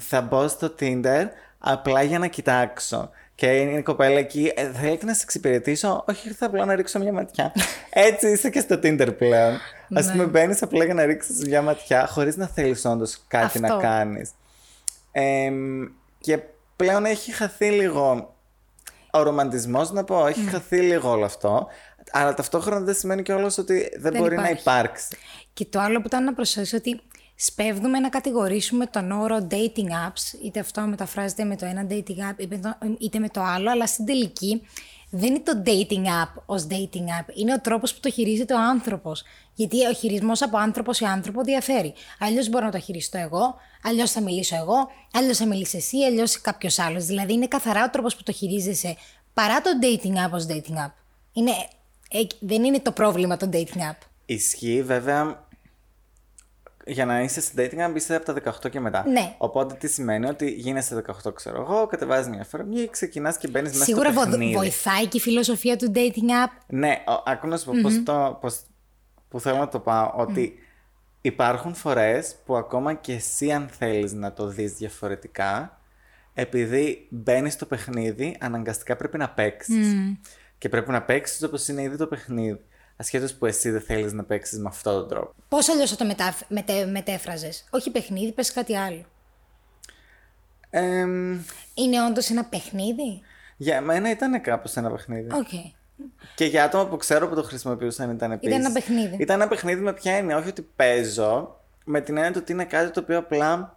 [0.00, 1.24] θα μπω στο Tinder
[1.58, 3.10] απλά για να κοιτάξω.
[3.34, 6.98] Και είναι η κοπέλα εκεί, ε, θέλετε να σε εξυπηρετήσω; Όχι, ήρθα απλά να ρίξω
[6.98, 7.52] μια ματιά.
[8.08, 9.54] Έτσι είσαι και στο Tinder πλέον.
[9.54, 10.10] Α ναι.
[10.10, 14.30] πούμε, μπαίνεις απλά για να ρίξεις μια ματιά, χωρίς να θέλεις όντως κάτι να κάνεις.
[15.12, 15.50] Ε,
[16.20, 16.38] και
[16.78, 18.34] πλέον έχει χαθεί λίγο
[19.10, 20.26] ο ρομαντισμός, να πω.
[20.26, 20.50] Έχει mm.
[20.50, 21.66] χαθεί λίγο όλο αυτό.
[22.10, 25.16] Αλλά ταυτόχρονα δεν σημαίνει κιόλας ότι δεν, μπορεί να υπάρξει.
[25.52, 27.00] Και το άλλο που ήταν να προσθέσω ότι
[27.34, 32.58] σπέβδουμε να κατηγορήσουμε τον όρο dating apps, είτε αυτό μεταφράζεται με το ένα dating app
[32.98, 34.62] είτε με το άλλο, αλλά στην τελική
[35.10, 38.60] δεν είναι το dating app ως dating app, είναι ο τρόπος που το χειρίζεται ο
[38.60, 39.22] άνθρωπος.
[39.54, 41.94] Γιατί ο χειρισμός από άνθρωπος σε άνθρωπο διαφέρει.
[42.18, 46.40] Αλλιώς μπορώ να το χειριστώ εγώ, αλλιώς θα μιλήσω εγώ, αλλιώς θα μιλήσεις εσύ, αλλιώς
[46.40, 47.04] κάποιος άλλος.
[47.04, 48.96] Δηλαδή είναι καθαρά ο τρόπος που το χειρίζεσαι
[49.34, 50.92] παρά το dating app ως dating app.
[51.32, 51.50] Είναι,
[52.10, 53.98] ε, δεν είναι το πρόβλημα το dating app.
[54.26, 55.47] Ισχύει βέβαια
[56.88, 59.04] για να είσαι στην dating app είσαι από τα 18 και μετά.
[59.08, 59.34] Ναι.
[59.38, 63.84] Οπότε τι σημαίνει ότι γίνεσαι 18, ξέρω εγώ, κατεβάζεις μια εφαρμογή, ξεκινάς και μπαίνεις μέσα
[63.84, 64.52] Σίγουρα στο παιχνίδι.
[64.54, 66.52] βοηθάει και η φιλοσοφία του dating app.
[66.66, 68.60] Ναι, άκου να σου πω πώς το, πώς,
[69.28, 70.54] που θέλω να το πάω, ότι
[71.20, 75.80] υπάρχουν φορές που ακόμα και εσύ αν θέλεις να το δεις διαφορετικά,
[76.34, 79.94] επειδή μπαίνεις στο παιχνίδι, αναγκαστικά πρέπει να παίξεις.
[80.58, 82.60] Και πρέπει να παίξεις όπως είναι ήδη το παιχνίδι.
[83.00, 85.34] Ασχέτως που εσύ δεν θέλεις να παίξεις με αυτόν τον τρόπο.
[85.48, 86.34] Πώς αλλιώς θα το μετα...
[86.48, 86.86] μετε...
[86.86, 89.04] μετέφραζες, Όχι παιχνίδι, πες κάτι άλλο.
[90.70, 90.80] Ε,
[91.74, 93.20] είναι όντως ένα παιχνίδι;
[93.56, 95.28] Για μένα ήταν κάπως ένα παιχνίδι.
[95.32, 95.72] Okay.
[96.34, 98.56] Και για άτομα που ξέρω που το χρησιμοποιούσαν ήταν επίσης.
[98.56, 99.16] Ήταν ένα παιχνίδι.
[99.18, 102.90] Ήταν ένα παιχνίδι με ποια έννοια, όχι ότι παίζω, με την έννοια ότι είναι κάτι
[102.90, 103.76] το οποίο απλά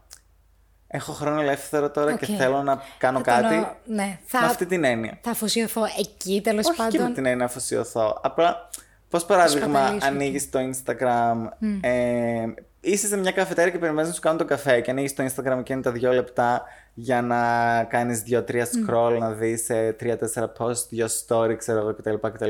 [0.88, 3.68] έχω χρόνο ελεύθερο τώρα και θέλω να κάνω κάτι.
[3.86, 4.40] Ναι, θα...
[4.40, 5.20] Με αυτή την έννοια.
[5.22, 6.86] Θα αφοσιωθώ εκεί τέλος πάντων.
[6.86, 8.20] Όχι και με την έννοια να αφοσιωθώ.
[8.24, 8.70] Απλά
[9.12, 11.80] Πώς παράδειγμα, ανοίγεις το Instagram, mm.
[11.82, 12.45] ε,
[12.82, 15.62] είσαι σε μια καφετέρια και περιμένεις να σου κάνουν το καφέ και ανοίγεις το Instagram
[15.63, 17.43] και είναι τα δύο λεπτά για να
[17.84, 19.19] κάνεις δύο-τρία scroll, mm.
[19.19, 22.15] να δεις ε, τρία-τέσσερα post, δύο story, ξέρω εγώ κτλ.
[22.34, 22.50] κτλ.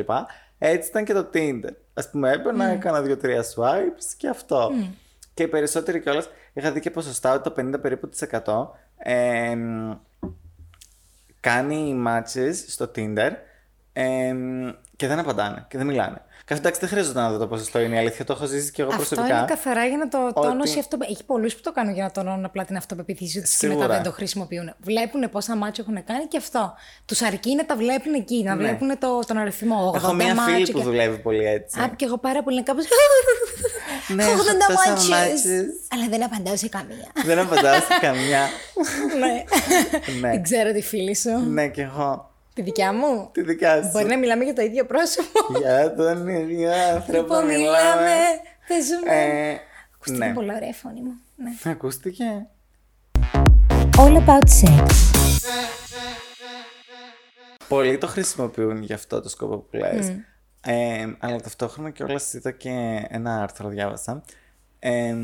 [0.57, 1.71] Έτσι ήταν και το Tinder.
[1.93, 2.73] Α πούμε, έπαιρνα, mm.
[2.73, 4.69] έκανα δύο-τρία swipes και αυτό.
[4.69, 4.89] Mm.
[5.33, 9.55] Και οι περισσότεροι κιόλας είχα δει και ποσοστά ότι το 50 περίπου της 100 ε,
[11.39, 13.31] κάνει matches στο Tinder
[13.93, 14.35] ε,
[14.95, 16.21] και δεν απαντάνε και δεν μιλάνε.
[16.47, 18.25] Εντάξει, δεν χρειάζεται να δω το ποσοστό είναι η αλήθεια.
[18.25, 19.35] Το έχω ζήσει και εγώ αυτό προσωπικά.
[19.35, 20.97] Αυτό είναι καθαρά για να το τόνωσει αυτό.
[21.09, 24.03] Έχει πολλούς που το κάνουν για να τονώνουν απλά την αυτοπεποίθησή τους και μετά δεν
[24.03, 24.73] το χρησιμοποιούν.
[24.79, 26.73] Βλέπουν πόσα μάτια έχουν κάνει και αυτό.
[27.05, 28.61] Τους αρκεί να τα βλέπουν εκεί, να ναι.
[28.63, 29.91] βλέπουν το, τον αριθμό.
[29.95, 30.83] Έχω μία φίλη που και...
[30.83, 31.79] δουλεύει πολύ έτσι.
[31.79, 32.79] Α, και εγώ πάρα πολύ κάπω.
[34.07, 34.27] Ναι, 80
[34.75, 35.65] μάτσε.
[35.93, 37.11] Αλλά δεν απαντάω σε καμία.
[37.25, 38.49] δεν απαντάω σε καμία.
[39.21, 39.43] ναι.
[40.19, 40.29] ναι.
[40.29, 41.49] Δεν ξέρω τη φίλη σου.
[41.49, 42.30] Ναι, και εγώ.
[42.53, 43.29] Τη δικιά μου.
[43.31, 43.89] Τη δικιά σου.
[43.91, 45.39] Μπορεί να μιλάμε για το ίδιο πρόσωπο.
[45.59, 48.15] για τον ίδιο άνθρωπο λοιπόν, μιλάμε.
[48.67, 49.11] Παίζουμε.
[49.15, 49.57] Ε,
[49.95, 50.33] Ακούστηκε ναι.
[50.33, 51.13] πολύ ωραία φωνή μου.
[51.35, 51.71] Ναι.
[51.71, 52.47] Ακούστηκε.
[53.97, 54.85] All about sex.
[57.67, 60.11] Πολλοί το χρησιμοποιούν για αυτό το σκοπό που λες.
[60.11, 60.15] Mm.
[60.61, 64.23] Ε, αλλά ταυτόχρονα και όλα είδα και ένα άρθρο διάβασα
[64.79, 65.15] ε,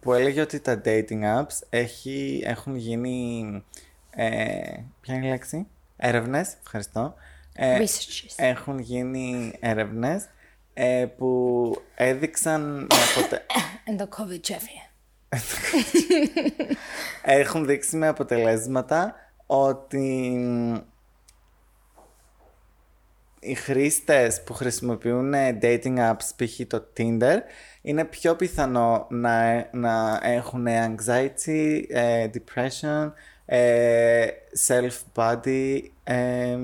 [0.00, 3.64] που έλεγε ότι τα dating apps έχει, έχουν γίνει
[4.10, 4.28] ε,
[5.00, 7.14] ποια είναι η λέξη; Έρευνες, ευχαριστώ.
[7.52, 7.84] Ε,
[8.36, 10.24] έχουν γίνει έρευνες
[10.74, 12.86] ε, που έδειξαν.
[13.10, 13.46] Αποτε...
[13.88, 14.40] And the COVID
[17.22, 19.14] έχουν δείξει με αποτελέσματα
[19.46, 20.40] ότι
[23.40, 26.66] οι χρήστες που χρησιμοποιούν ε, dating apps, π.χ.
[26.66, 27.36] το Tinder,
[27.82, 33.12] είναι πιο πιθανό να, να έχουν anxiety, ε, depression,
[33.46, 34.26] ε,
[34.66, 36.58] self-body, ε,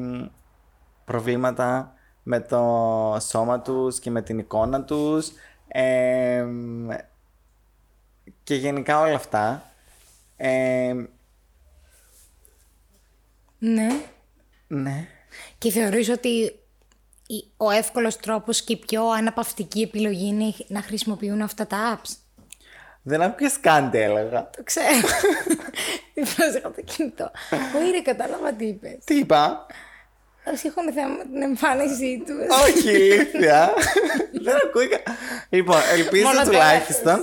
[1.05, 5.31] προβλήματα με το σώμα τους και με την εικόνα τους
[5.68, 6.45] ε,
[8.42, 9.62] και γενικά όλα αυτά.
[10.37, 10.95] Ε,
[13.59, 13.88] Ναι.
[14.68, 15.07] ναι.
[15.59, 16.29] Και θεωρείς ότι
[17.27, 22.11] η- ο εύκολος τρόπος και η πιο αναπαυτική επιλογή είναι να χρησιμοποιούν αυτά τα apps;
[23.03, 24.51] Δεν άκουγες καν τι έλεγα.
[24.51, 24.87] Το ξέρω.
[26.14, 27.31] Δεν πρόσεχα το κινητό.
[27.77, 28.98] Όχι ρε, κατάλαβα τι είπες.
[29.05, 29.66] Τι είπα;
[30.53, 32.57] Όσοι έχουν θέμα με την εμφάνισή τους.
[32.62, 33.72] Όχι, ηλίθεια.
[34.42, 35.01] Δεν ακούει κα-
[35.48, 37.20] Λοιπόν, ελπίζω Μόνο τουλάχιστον.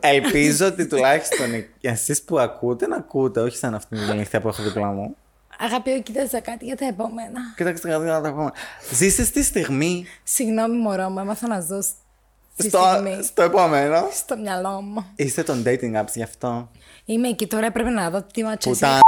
[0.00, 1.46] Ελπίζω ότι τουλάχιστον
[1.80, 5.16] εσείς που ακούτε να ακούτε, όχι σαν αυτήν την ηλίθεια που έχω δίπλα μου.
[5.58, 7.40] Αγαπητό, κοίταζα κάτι για τα επόμενα.
[7.56, 8.50] Κοίταξε κάτι να τα πούμε.
[8.92, 10.06] Ζήσε στη στιγμή.
[10.22, 13.22] Συγγνώμη, μωρό μου, έμαθα να ζω στη Στο, στιγμή.
[13.22, 14.08] στο επόμενο.
[14.12, 15.06] Στο μυαλό μου.
[15.16, 16.70] Είστε των dating apps γι' αυτό.
[17.12, 18.88] Είμαι εκεί τώρα, έπρεπε να δω τι μάτσες Πουτά.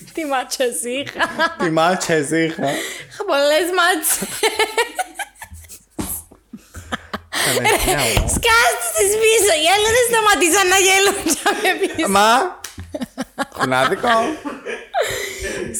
[0.00, 0.12] είχα.
[0.14, 1.24] Τι μάτσες είχα.
[1.58, 2.68] Τι μάτσες είχα.
[3.08, 4.28] Είχα πολλές μάτσες.
[7.56, 8.28] Παναγία μου.
[8.28, 9.52] Σκάστε τις πίσω.
[9.62, 12.08] Οι άλλοι δεν σταματήσαν να γελούν για με πίσω.
[12.08, 12.28] Μα.
[13.58, 14.08] Κουνάδικο.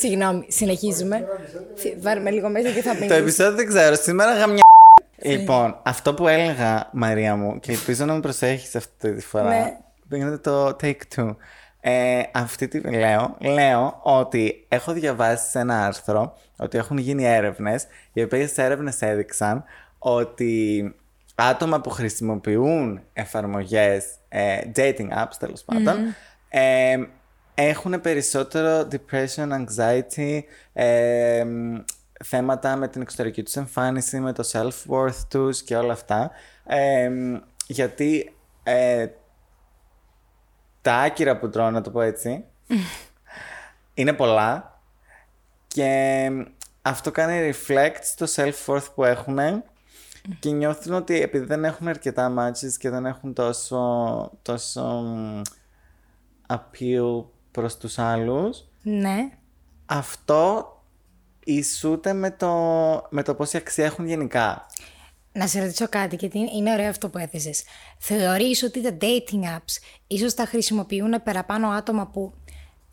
[0.00, 1.26] Συγγνώμη, συνεχίζουμε.
[1.74, 3.18] Φι- Βάρουμε λίγο μέσα και θα Το μιλήσουμε.
[3.20, 3.94] επεισόδιο δεν ξέρω.
[3.94, 4.62] Σήμερα γαμιά.
[5.22, 9.78] Λοιπόν, αυτό που έλεγα, Μαρία μου, και ελπίζω να με προσέχεις αυτή τη φορά.
[10.08, 10.16] Ναι.
[10.16, 11.36] Γίνεται το take two.
[11.80, 17.86] Ε, αυτή τη λέω, λέω ότι έχω διαβάσει σε ένα άρθρο ότι έχουν γίνει έρευνες,
[18.12, 19.64] οι οποίες έρευνες έδειξαν
[19.98, 20.94] ότι
[21.34, 25.96] άτομα που χρησιμοποιούν εφαρμογές ε, dating apps τέλος πάντων
[26.48, 26.96] ε,
[27.54, 30.40] έχουν περισσότερο depression, anxiety,
[30.72, 31.44] ε,
[32.24, 36.30] θέματα με την εξωτερική τους εμφάνιση, με το self-worth τους και όλα αυτά.
[36.66, 37.10] Ε,
[37.66, 39.06] γιατί ε,
[40.84, 42.44] τα άκυρα που τρώνε, να το πω έτσι,
[43.94, 44.80] είναι πολλά
[45.66, 46.30] και
[46.82, 49.38] αυτό κάνει reflect στο self-worth που έχουν
[50.38, 55.40] και νιώθουν ότι επειδή δεν έχουν αρκετά matches και δεν έχουν τόσο, τόσο μ,
[56.46, 59.30] appeal προς τους άλλους, Ναι.
[59.86, 60.68] αυτό
[61.44, 62.52] ισούται με το,
[63.10, 64.66] με το πόση αξία έχουν γενικά.
[65.36, 67.62] Να σε ρωτήσω κάτι, γιατί είναι- είναι ωραίο αυτό που έθεσες.
[67.98, 72.32] Θεωρείς ότι τα dating apps ίσως τα χρησιμοποιούν παραπάνω άτομα που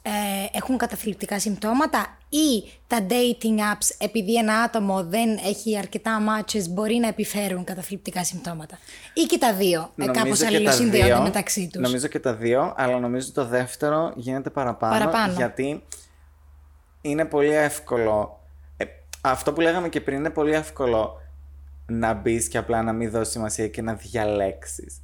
[0.04, 0.10] ε,
[0.58, 6.96] έχουν καταθλιπτικά συμπτώματα ή τα dating apps επειδή ένα άτομο δεν έχει αρκετά matches μπορεί
[6.96, 8.80] να επιφέρουν καταθλιπτικά συμπτώματα;
[9.14, 11.82] Ή και τα δύο, ε, κάπως και τα αλληλοσυνδέονται δύο- μεταξύ τους.
[11.82, 14.94] Νομίζω και τα δύο, αλλά νομίζω το δεύτερο γίνεται παραπάνω.
[14.94, 15.34] Παραπάνω.
[15.34, 15.84] Γιατί
[17.02, 18.40] είναι πολύ εύκολο.
[18.78, 18.86] ε,
[19.22, 21.21] αυτό που λέγαμε και πριν είναι πολύ εύκολο
[21.92, 25.02] να μπεις και απλά να μην δώσεις σημασία και να διαλέξεις.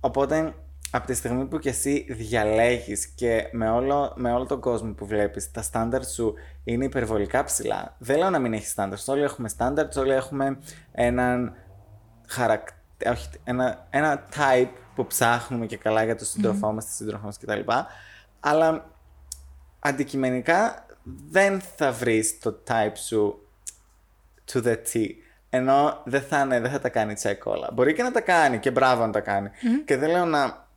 [0.00, 0.54] Οπότε,
[0.90, 5.06] από τη στιγμή που και εσύ διαλέγεις και με όλο, με όλο τον κόσμο που
[5.06, 7.96] βλέπεις, τα στάνταρ σου είναι υπερβολικά ψηλά.
[7.98, 8.98] Δεν λέω να μην έχεις στάνταρ.
[9.06, 10.58] Όλοι έχουμε στάνταρ, όλοι έχουμε
[10.92, 11.54] έναν
[12.26, 17.24] χαρακτήρα, όχι, ένα, ένα type που ψάχνουμε και καλά για το σύντροφό μας, τη σύντροφό
[17.24, 17.60] μας κτλ.
[18.40, 18.90] Αλλά
[19.78, 20.86] αντικειμενικά
[21.30, 23.48] δεν θα βρεις το type σου
[24.52, 25.10] to the T.
[25.50, 27.68] Ενώ δεν θα, είναι, δεν θα τα κάνει check όλα.
[27.72, 29.50] Μπορεί και να τα κάνει και μπράβο να τα κάνει.
[29.84, 30.68] Και δεν λέω να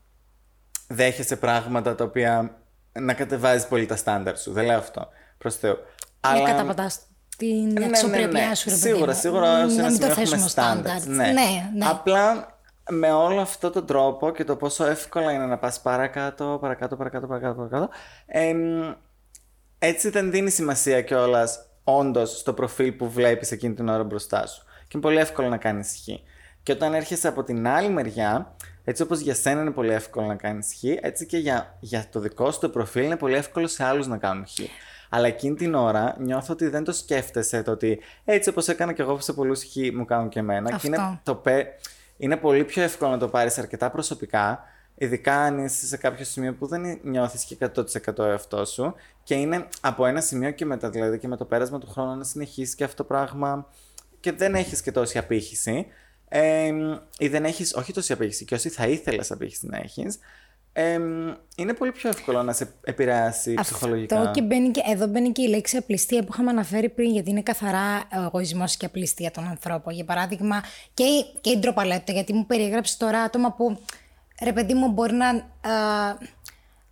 [0.88, 2.58] δέχεσαι πράγματα τα οποία
[2.92, 4.52] να κατεβάζεις πολύ τα στάνταρ σου.
[4.52, 5.08] Δεν λέω αυτό.
[5.38, 5.78] Προς Θεού.
[6.20, 6.50] Αλλά...
[6.50, 7.00] καταπατάς
[7.38, 8.56] την Ναι, ναι, αξιοπρέπειά ναι.
[8.56, 9.20] σου, ρε παιδί Σίγουρα, μου.
[9.20, 9.70] σίγουρα.
[9.70, 11.04] σε Να ένα μην το σημείο θέσουμε έχουμε στάνταρτ.
[11.04, 11.08] standards.
[11.08, 11.32] Ναι,
[11.76, 11.86] ναι.
[11.90, 12.48] Απλά
[12.90, 17.28] με όλο αυτό τον τρόπο και το πόσο εύκολα είναι να πας παρακάτω, παρακάτω, παρακάτω,
[17.28, 17.90] παρακάτω, παρακάτω.
[18.26, 18.94] εμ,
[19.80, 24.64] έτσι δεν δίνει σημασία κιόλας όντως στο προφίλ που βλέπεις εκείνη την ώρα μπροστά σου.
[24.64, 26.10] Και είναι πολύ εύκολο να κάνεις χ.
[26.64, 30.36] Και όταν έρχεσαι από την άλλη μεριά, έτσι όπως για σένα είναι πολύ εύκολο να
[30.36, 33.84] κάνεις χ, έτσι και για, για το δικό σου το προφίλ είναι πολύ εύκολο σε
[33.84, 34.60] άλλους να κάνουν χ.
[35.10, 39.02] Αλλά εκείνη την ώρα νιώθω ότι δεν το σκέφτεσαι το ότι έτσι όπως έκανα και
[39.02, 40.78] εγώ σε πολλούς χ μου κάνουν και εμένα.
[40.78, 41.20] Και είναι, Αυτό.
[41.24, 41.66] το πε...
[42.18, 44.64] είναι πολύ πιο εύκολο να το πάρεις αρκετά προσωπικά,
[45.04, 47.58] ειδικά αν είσαι σε κάποιο σημείο που δεν νιώθεις και
[48.16, 51.80] 100% εαυτό σου και είναι από ένα σημείο και μετά, δηλαδή και με το πέρασμα
[51.80, 53.68] του χρόνου να συνεχίσεις και αυτό το πράγμα
[54.20, 55.86] και δεν έχεις και τόση απήχηση
[56.30, 56.72] ε,
[57.18, 60.20] ή δεν έχεις, όχι τόση απήχηση και όσοι θα ήθελες απήχηση να έχεις
[60.76, 61.00] ε,
[61.56, 64.20] είναι πολύ πιο εύκολο να σε επηρεάσει ψυχολογικά.
[64.20, 67.30] Αυτό και, μπαίνει και εδώ μπαίνει και η λέξη απληστία που είχαμε αναφέρει πριν, γιατί
[67.30, 69.94] είναι καθαρά ο εγωισμός και απληστία των ανθρώπων.
[69.94, 70.64] Για παράδειγμα,
[70.94, 73.80] και, η- και η ντροπαλότητα, γιατί μου περιέγραψε τώρα άτομα που
[74.44, 75.28] ρε παιδί μου μπορεί να.
[75.28, 76.18] α,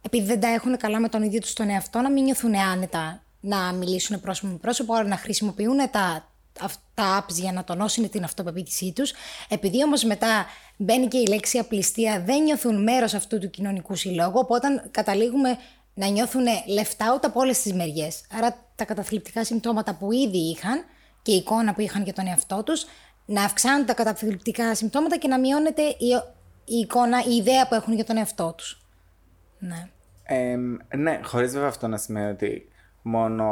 [0.01, 3.23] επειδή δεν τα έχουν καλά με τον ίδιο τους τον εαυτό, να μην νιώθουν άνετα
[3.39, 8.23] να μιλήσουν πρόσωπο με πρόσωπο, αλλά να χρησιμοποιούν τα αυτά apps για να τονώσουν την
[8.23, 9.13] αυτοπεποίθησή τους.
[9.49, 10.45] Επειδή όμως μετά
[10.77, 15.57] μπαίνει και η λέξη απληστία, δεν νιώθουν μέρος αυτού του κοινωνικού συλλόγου, οπότε καταλήγουμε
[15.93, 16.45] να νιώθουν
[16.77, 18.21] left out από όλες τις μεριές.
[18.37, 20.83] Άρα τα καταθλιπτικά συμπτώματα που ήδη είχαν
[21.21, 22.85] και η εικόνα που είχαν για τον εαυτό τους,
[23.25, 26.07] να αυξάνουν τα καταθλιπτικά συμπτώματα και να μειώνεται η,
[26.65, 28.81] η εικόνα, η ιδέα που έχουν για τον εαυτό τους.
[29.59, 29.87] Ναι.
[30.23, 30.55] Ε,
[30.97, 32.67] ναι, χωρίς βέβαια αυτό να σημαίνει ότι
[33.01, 33.45] μόνο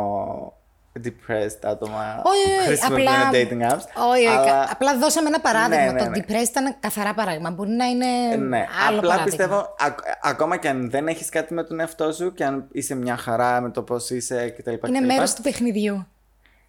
[1.04, 3.84] depressed άτομα Όχι, όχι, χρησιμοποιούν απλά- dating apps.
[4.12, 5.86] Όχι, όχι, αλλά- απλά δώσαμε ένα παράδειγμα.
[5.86, 6.18] Ναι, ναι, Το ναι.
[6.20, 7.50] depressed ήταν καθαρά παράδειγμα.
[7.52, 9.24] Μπορεί να είναι Ναι, άλλο απλά παράδειγμα.
[9.24, 12.96] πιστεύω ακ- ακόμα και αν δεν έχεις κάτι με τον εαυτό σου και αν είσαι
[12.96, 14.70] μια χαρά με το πώς είσαι κτλ.
[14.88, 15.06] Είναι κτλ.
[15.06, 16.08] μέρος του παιχνιδιού.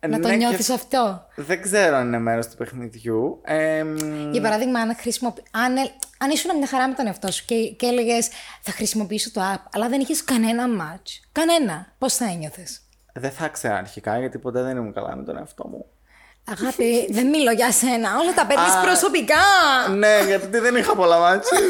[0.09, 1.27] να το Ναι, και νιώθεις αυτό.
[1.37, 3.41] Δεν ξέρω αν είναι μέρος του παιχνιδιού.
[3.45, 3.97] Ε, μ,
[4.33, 5.43] Για παράδειγμα, αν, χρησιμοποι...
[5.51, 5.91] αν, ε-
[6.23, 8.29] αν ήσουν μια χαρά με τον εαυτό σου και, και έλεγες
[8.61, 11.21] Θα χρησιμοποιήσω το app, αλλά δεν είχες κανένα match.
[11.33, 11.87] Κανένα.
[11.99, 12.81] Πώς θα ένιωθες;
[13.13, 15.87] δεν θα ξέρω αρχικά γιατί ποτέ δεν ήμουν καλά με τον εαυτό μου.
[16.45, 18.19] Αγάπη, δεν μιλώ για σένα.
[18.19, 18.81] Όλα τα παίρνεις Α.
[18.81, 19.37] προσωπικά.
[19.97, 21.59] ναι, γιατί δεν είχα πολλά μάτια.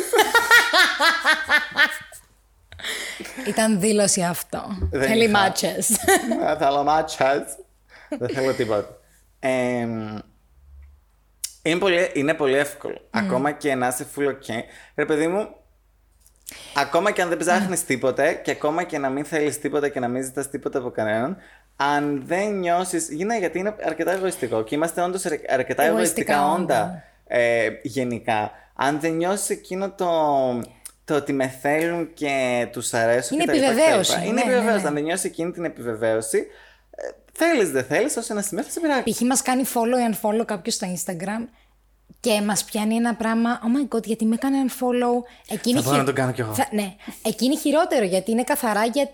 [3.46, 4.64] Ήταν δήλωση αυτό.
[4.90, 5.38] Δεν Θέλει είχα.
[5.38, 5.76] μάτσε.
[6.38, 7.56] Δεν θέλω μάτσας.
[8.08, 8.98] Δεν θέλω τίποτα.
[9.40, 9.86] Ε,
[11.62, 13.00] είναι, πολύ, είναι πολύ εύκολο.
[13.10, 14.62] Ακόμα και να είσαι full ok.
[14.94, 15.48] Ρε παιδί μου,
[16.74, 20.08] ακόμα και αν δεν ψάχνεις τίποτε και ακόμα και να μην θέλεις τίποτα και να
[20.08, 21.36] μην ζητάς τίποτα από κανέναν,
[21.76, 23.08] αν δεν νιώσεις.
[23.10, 26.60] Γίνα γιατί είναι αρκετά εγωιστικό και είμαστε όντως αρκετά Εγωιστικά εγωιστικά όντα.
[26.60, 28.50] όντα ε, γενικά.
[28.74, 30.06] Αν δεν νιώσεις εκείνο το,
[31.04, 34.24] το ότι με θέλουν και τους αρέσω Είναι και τα λοιπά και τα επιβεβαίωση, λοιπά.
[34.24, 34.82] Είναι ναι, ναι, επιβεβαίωση.
[34.82, 34.88] ναι.
[34.88, 36.42] Αν δεν νιώσεις εκείνη την επιβεβαίωση, ε,
[37.32, 39.10] θέλεις δεν θέλεις, ω ένα σημείο θα σε πειράξει.
[39.12, 39.20] Π.χ.
[39.20, 41.46] μας κάνει follow and unfollow κάποιος στο Instagram
[42.20, 43.60] και μας πιάνει ένα πράγμα.
[43.62, 43.64] Oh
[43.94, 45.22] my god, γιατί με έκανε unfollow.
[45.48, 46.54] Εκείνη Θα μπορώ να το κάνω κι εγώ.
[46.54, 46.94] Θα- ναι.
[47.22, 49.10] Εκείνη χειρότερο γιατί είναι καθαρά για.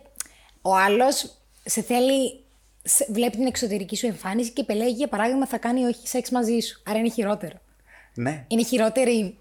[0.62, 2.40] Ο άλλος σε θέλει.
[2.82, 6.58] σε- Βλέπει την εξωτερική σου εμφάνιση και επιλέγει για παράδειγμα θα κάνει όχι σεξ μαζί
[6.60, 6.82] σου.
[6.86, 7.54] Άρα είναι χειρότερο.
[8.14, 8.44] Ναι.
[8.48, 9.38] Είναι χειρότερη.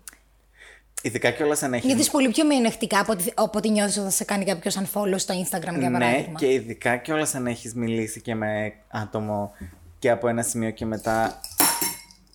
[1.05, 1.87] Ειδικά κιόλα αν έχει.
[1.87, 5.33] Νιώθει πολύ πιο μειονεκτικά από ότι, από ότι νιώθεις όταν σε κάνει κάποιος unfollow στο
[5.43, 6.39] Instagram για Ναι, παράδειγμα.
[6.39, 9.51] και ειδικά κιόλα αν έχεις μιλήσει και με άτομο
[9.99, 11.39] και από ένα σημείο και μετά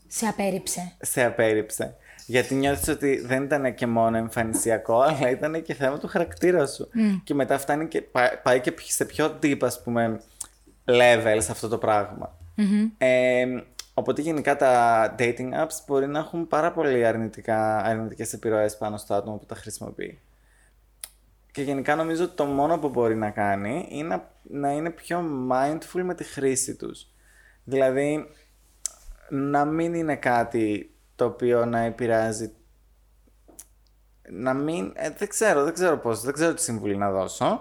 [0.09, 0.93] Σε απέρριψε.
[1.01, 1.95] σε απέρριψε.
[2.27, 6.89] Γιατί νιώθεις ότι δεν ήταν και μόνο εμφανισιακό, αλλά ήταν και θέμα του χαρακτήρα σου.
[7.25, 10.21] Και μετά φτάνει και πά- πάει και σε πιο deep, ας πούμε,
[10.85, 12.37] level σε αυτό το πραγμα
[12.99, 13.45] Ε,
[14.01, 19.15] οπότε γενικά τα dating apps μπορεί να έχουν πάρα πολύ αρνητικά, αρνητικές επιρροές πάνω στο
[19.15, 20.21] άτομο που τα χρησιμοποιεί.
[21.53, 25.25] Και γενικά νομίζω ότι το μόνο που μπορεί να κάνει είναι να, να είναι πιο
[25.51, 27.07] mindful με τη χρήση τους.
[27.65, 28.27] Δηλαδή,
[29.29, 32.53] να μην είναι κάτι το οποίο να επηρεάζει
[34.31, 37.61] να μην, ε, δεν ξέρω, δεν ξέρω πώς, δεν ξέρω τι συμβουλή να δώσω.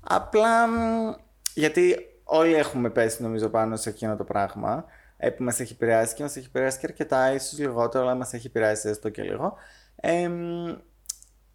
[0.00, 1.12] Απλά, μ,
[1.54, 4.84] γιατί όλοι έχουμε πέσει νομίζω πάνω σε εκείνο το πράγμα
[5.16, 8.32] ε, που μας έχει επηρεάσει και μας έχει επηρεάσει και αρκετά, ίσως λιγότερο, αλλά μας
[8.32, 9.54] έχει επηρεάσει έστω και λίγο.
[9.96, 10.74] Ε, μ,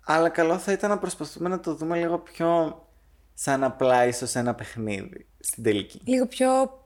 [0.06, 2.82] αλλά καλό θα ήταν να προσπαθούμε να το δούμε λίγο πιο
[3.34, 6.02] σαν απλά ίσως ένα παιχνίδι στην τελική.
[6.06, 6.80] Λίγο πιο.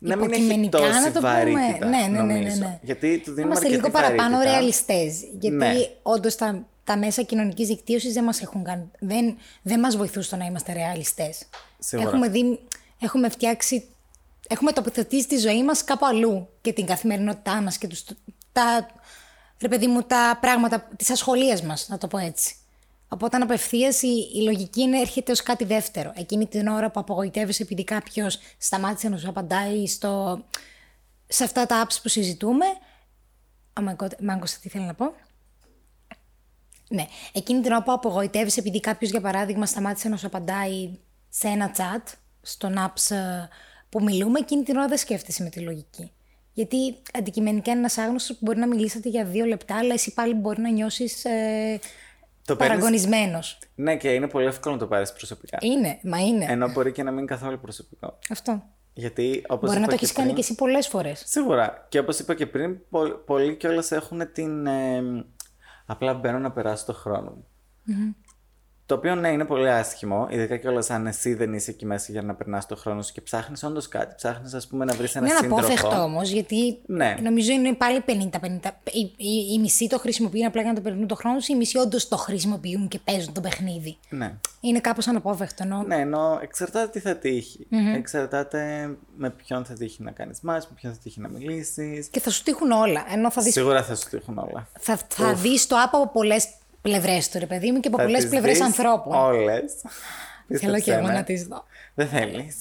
[0.00, 1.32] Να μην έχει υποκειμενικά, τόση να το πούμε.
[1.32, 2.56] βαρύτητα, Ναι, ναι, ναι, ναι, νομίζω.
[2.58, 2.78] ναι.
[2.82, 4.50] Γιατί του Να δίνουμε Είμαστε λίγο αρκετή παραπάνω βαρύτητα.
[4.58, 5.22] ρεαλιστές.
[5.40, 5.74] Γιατί Ναι.
[6.02, 8.90] όντως τα, τα μέσα κοινωνικής δικτύωσης δεν μας έχουν κάνει.
[8.98, 11.48] Δεν, δεν μας βοηθούν στο να είμαστε ρεαλιστές.
[11.78, 12.08] Σίγουρα.
[12.08, 12.60] Έχουμε δει.
[13.00, 13.84] Έχουμε φτιάξει.
[14.48, 18.04] Έχουμε τοποθετήσει τη ζωή μας κάπου αλλού και την καθημερινότητά μας και τους,
[18.52, 18.90] τα,
[19.60, 22.54] ρε παιδί μου, τα πράγματα τη ασχολία μας, να το πω έτσι.
[23.08, 26.12] Οπότε απευθείας η, η λογική είναι, έρχεται ως κάτι δεύτερο.
[26.16, 30.44] Εκείνη την ώρα που απογοητεύεσαι επειδή κάποιος σταμάτησε να σου απαντάει στο,
[31.26, 32.64] σε αυτά τα apps που συζητούμε.
[33.80, 35.14] Oh my god, μάγκωσα τι θέλω να πω.
[36.88, 40.90] Ναι, εκείνη την ώρα που απογοητεύεσαι επειδή κάποιος, για παράδειγμα, σταμάτησε να σου απαντάει
[41.28, 43.48] σε ένα chat, στον apps ε,
[43.88, 46.12] που μιλούμε, εκείνη την ώρα δεν σκέφτεσαι με τη λογική.
[46.52, 46.76] Γιατί
[47.14, 50.60] αντικειμενικά είναι ένας άγνωστος που μπορεί να μιλήσετε για δύο λεπτά, αλλά εσύ πάλι μπορεί
[50.60, 51.30] να νιώσεις ε,
[52.44, 53.58] Το παίρνεις- παραγωνισμένος.
[53.74, 55.58] Ναι, και είναι πολύ εύκολο να το πάρεις προσωπικά.
[55.60, 56.44] Είναι, μα είναι.
[56.48, 58.18] Ενώ μπορεί και να μην είναι καθόλου προσωπικό.
[58.30, 58.62] Αυτό.
[58.94, 59.68] Γιατί όπως.
[59.68, 61.22] Μπορεί να το έχεις κάνει και εσύ πολλές φορές.
[61.26, 61.86] Σίγουρα.
[61.88, 64.66] Και όπως είπα και πριν, πο- πολλοί κιόλας έχουν την.
[64.66, 65.02] ε,
[65.86, 67.46] απλά μπαίνω να περάσω το χρόνο μου.
[68.88, 72.22] Το οποίο ναι, είναι πολύ άσχημο, ειδικά κιόλα αν εσύ δεν είσαι εκεί μέσα για
[72.22, 74.14] να περνάς το χρόνο σου και ψάχνεις όντως κάτι.
[74.14, 75.56] Ψάχνεις, ας πούμε, να βρεις ένα Είναι σύντροφο.
[75.56, 77.16] αναπόφευκτο όμως, γιατί Ναι.
[77.22, 78.70] νομίζω είναι πάλι 50-50.
[78.92, 81.54] Οι, οι, οι μισοί το χρησιμοποιούν απλά για να το περνούν το χρόνο του, οι
[81.54, 83.96] μισοί όντως το χρησιμοποιούν και παίζουν το παιχνίδι.
[84.08, 84.34] Ναι.
[84.60, 85.62] Είναι κάπως αναπόφευκτο.
[85.62, 85.82] Ενώ...
[85.82, 87.66] Ναι, ενώ εξαρτάται τι θα τυχει
[87.96, 92.06] Εξαρτάται με ποιον θα τύχει να κάνεις μάτς, με ποιον θα τύχει να μιλήσεις.
[92.06, 93.04] Και θα σου τύχουν όλα.
[93.12, 94.68] Ενώ θα δεις Σίγουρα θα σου τύχουν όλα.
[94.78, 96.48] θα, θα δεις το app από πολλές
[96.82, 99.16] πλευρές του, ρε παιδί μου, και από Θα πολλές τις πλευρές δεις ανθρώπων.
[99.16, 99.72] Όλες.
[100.60, 101.12] Θέλω και εγώ Πίστεψέ με.
[101.12, 101.64] να τις δω.
[101.94, 102.56] Δεν θέλεις.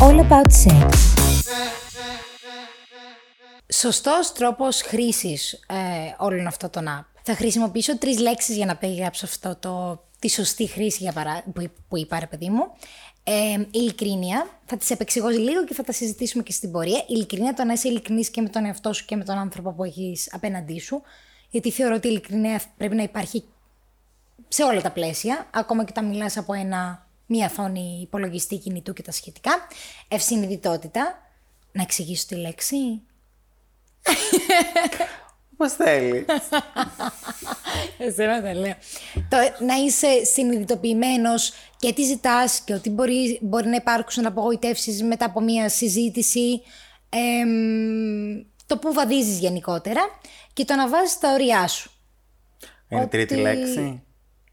[0.00, 0.88] All about sex.
[3.72, 5.76] Σωστός τρόπος χρήσης ε,
[6.18, 7.04] όλων αυτών των app.
[7.22, 11.70] Θα χρησιμοποιήσω τρεις λέξεις για να περιγράψω αυτό το, τη σωστή χρήση για παρά, που,
[11.88, 12.72] που είπα ρε παιδί μου.
[13.26, 17.04] Ε, ειλικρίνεια, θα τις επεξηγώ λίγο και θα τα συζητήσουμε και στην πορεία.
[17.08, 19.84] Ειλικρίνεια, το να είσαι ειλικρινής και με τον εαυτό σου και με τον άνθρωπο που
[19.84, 21.02] έχεις απέναντί σου.
[21.50, 23.44] Γιατί θεωρώ ότι η ειλικρίνεια πρέπει να υπάρχει
[24.48, 29.02] σε όλα τα πλαίσια, ακόμα και όταν μιλάς από ένα, μία φωνή υπολογιστή κινητού και
[29.02, 29.52] τα σχετικά.
[30.08, 31.30] Ευσυνειδητότητα,
[31.72, 32.76] να εξηγήσω τη λέξη.
[35.64, 36.24] Πώ θέλεις.
[37.98, 38.74] Εσένα τα λέω.
[39.28, 45.24] Το, να είσαι συνειδητοποιημένος και τι ζητάς και ότι μπορεί, μπορεί να υπάρξουν απογοητεύσεις μετά
[45.24, 46.62] από μία συζήτηση.
[48.66, 50.00] το που βαδίζεις γενικότερα
[50.52, 51.90] και το να βάζεις τα ωριά σου.
[52.88, 54.02] Είναι η τρίτη Ότι- λέξη;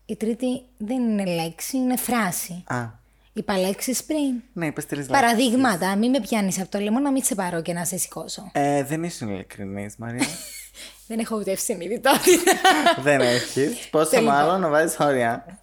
[0.05, 2.63] Η τρίτη δεν είναι λέξη, είναι φράση.
[2.67, 2.99] Α,
[3.33, 4.41] Είπα λέξεις πριν.
[4.53, 5.21] ναι, είπες τρεις λέξεις.
[5.21, 8.49] Παραδείγματα, μην με πιάνεις από το λαιμό να μην σε πάρω και να σε σηκώσω.
[8.53, 10.25] Ε, δεν ήσουν ειλικρινής, Μαρία.
[11.11, 12.51] δεν έχω ούτε ευσυνειδητότητα.
[13.01, 13.87] δεν έχεις.
[13.91, 14.31] Πόσο Τελικά.
[14.31, 15.59] μάλλον να βάζεις όρια.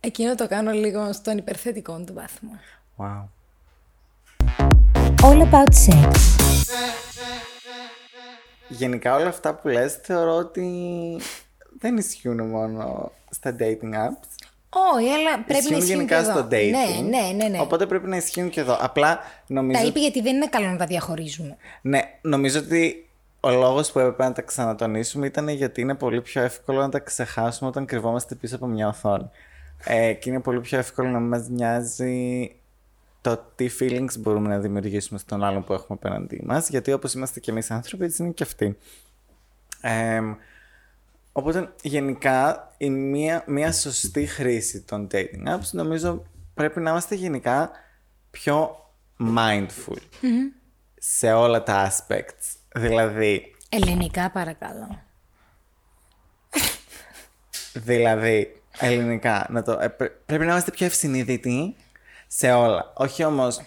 [0.00, 2.50] Εκείνο το κάνω λίγο στον υπερθετικό του βάθμο.
[2.96, 3.24] Wow.
[5.22, 6.10] All about sex.
[8.68, 10.66] Γενικά όλα αυτά που λες θεωρώ ότι
[11.78, 14.28] δεν ισχύουν μόνο στα dating apps.
[14.96, 16.38] Όχι, αλλά πρέπει να ισχύουν ισχύουν γενικά και εδώ.
[16.38, 16.70] στο dating.
[16.70, 17.48] Ναι, ναι, ναι.
[17.48, 17.60] ναι.
[17.60, 18.76] Οπότε πρέπει να ισχύουν και εδώ.
[18.80, 21.56] Απλά νομίζω, Τα είπε γιατί δεν είναι καλό να τα διαχωρίζουμε.
[21.82, 23.09] ναι, νομίζω ότι
[23.40, 26.98] ο λόγος που έπρεπε να τα ξανατονίσουμε ήταν γιατί είναι πολύ πιο εύκολο να τα
[26.98, 29.30] ξεχάσουμε όταν κρυβόμαστε πίσω από μια οθόνη.
[29.84, 32.54] Ε, και είναι πολύ πιο εύκολο να μην μας νοιάζει
[33.20, 36.68] το τι feelings μπορούμε να δημιουργήσουμε στον άλλον που έχουμε απέναντί μας.
[36.68, 38.76] Γιατί όπως είμαστε και εμείς άνθρωποι, έτσι είναι και αυτοί.
[39.80, 40.20] Ε,
[41.32, 46.22] οπότε γενικά η μία, μία σωστή χρήση των dating apps νομίζω
[46.54, 47.70] πρέπει να είμαστε γενικά
[48.30, 48.76] πιο
[49.36, 49.96] mindful
[50.98, 52.59] σε όλα τα aspects.
[52.74, 54.98] Δηλαδή, Ελληνικά παρακαλώ.
[57.72, 61.76] δηλαδή ελληνικά, να το, ε, πρέ- πρέπει να είμαστε πιο ευσυνείδητοι
[62.26, 62.92] σε όλα.
[62.94, 63.60] Όχι όμως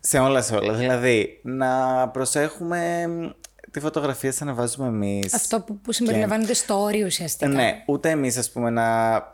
[0.00, 0.72] σε όλα σε όλα.
[0.72, 3.30] Δηλαδή, να προσέχουμε μ,
[3.70, 5.34] τι φωτογραφίες ανεβάζουμε εμείς.
[5.34, 7.50] Αυτό που, που συμπεριλαμβάνεται στο όριο ουσιαστικά.
[7.50, 9.30] Ναι, ούτε εμείς ας πούμε να...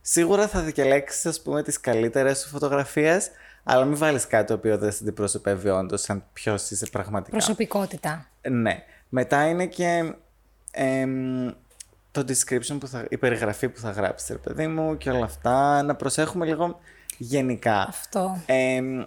[0.00, 3.30] Σίγουρα θα διαλέξεις ας πούμε τις καλύτερες σου φωτογραφίες,
[3.64, 7.30] αλλά μην βάλεις κάτι το οποίο δεν σε αντιπροσωπεύει όντως σαν ποιος είσαι πραγματικά.
[7.30, 8.26] Προσωπικότητα.
[8.50, 8.82] Ναι.
[9.08, 10.14] Μετά είναι και
[10.70, 11.50] εμ,
[12.10, 15.82] το description που θα, η περιγραφή που θα γράψεις, ρε παιδί μου, και όλα αυτά.
[15.82, 16.80] Να προσέχουμε λίγο
[17.18, 17.86] γενικά.
[17.88, 18.38] Αυτό.
[18.46, 19.02] Εμ,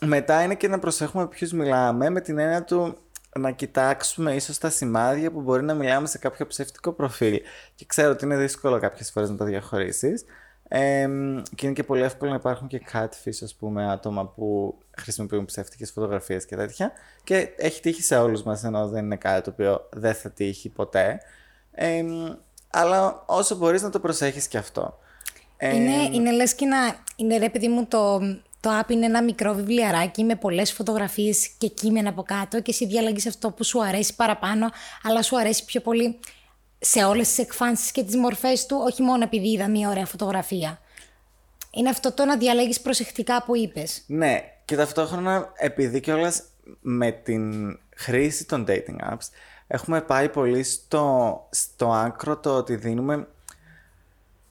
[0.00, 2.96] μετά είναι και να προσέχουμε ποιους μιλάμε με την έννοια του
[3.38, 7.40] να κοιτάξουμε ίσως τα σημάδια που μπορεί να μιλάμε σε κάποιο ψεύτικο προφίλ.
[7.74, 10.24] Και ξέρω ότι είναι δύσκολο κάποιες φορές να το διαχωρίσεις.
[10.72, 15.44] Εμ, και είναι και πολύ εύκολο να υπάρχουν και catfish, ας πούμε, άτομα που χρησιμοποιούν
[15.44, 16.92] ψεύτικες φωτογραφίες και τέτοια.
[17.24, 20.68] Και έχει τύχει σε όλους μας, ενώ δεν είναι κάτι το οποίο δεν θα τύχει
[20.68, 21.20] ποτέ.
[21.72, 22.08] Εμ,
[22.70, 24.98] αλλά όσο μπορείς να το προσέχεις και αυτό.
[25.56, 26.76] Ε, Είναι, είναι λες και να...
[27.16, 28.18] Είναι ρε παιδί μου το,
[28.60, 32.86] το app είναι ένα μικρό βιβλιαράκι με πολλές φωτογραφίες και κείμενα από κάτω και εσύ
[32.86, 34.70] διαλέγεις αυτό που σου αρέσει παραπάνω
[35.02, 36.18] αλλά σου αρέσει πιο πολύ
[36.80, 40.80] σε όλες τις εκφάνσεις και τις μορφές του όχι μόνο επειδή είδα μια ωραία φωτογραφία.
[41.70, 44.02] Είναι αυτό το να διαλέγεις προσεκτικά που είπες.
[44.06, 46.42] Ναι, και ταυτόχρονα επειδή κιόλας
[46.80, 49.28] με την χρήση των dating apps
[49.66, 53.28] έχουμε πάει πολύ στο, στο άκρο το ότι δίνουμε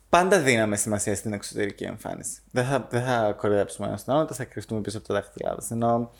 [0.09, 2.41] πάντα δίναμε σημασία στην εξωτερική εμφάνιση.
[2.51, 5.53] Δεν θα, δεν θα κοροϊδέψουμε ένα τον άλλο, δεν θα κρυφτούμε πίσω από τα δάχτυλά
[5.53, 5.71] μας.
[5.71, 6.11] Ενώ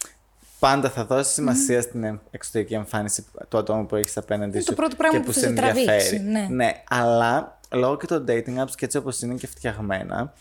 [0.60, 4.66] πάντα θα δώσει σημασία στην εμ- εξωτερική εμφάνιση του ατόμου που έχεις απέναντι Είναι σου
[4.70, 6.24] το πρώτο πράγμα και που που θα σε σε τραβήξει, ενδιαφέρει.
[6.24, 6.48] ναι.
[6.50, 10.34] ναι, αλλά λόγω και των dating apps και έτσι όπως είναι και φτιαγμένα,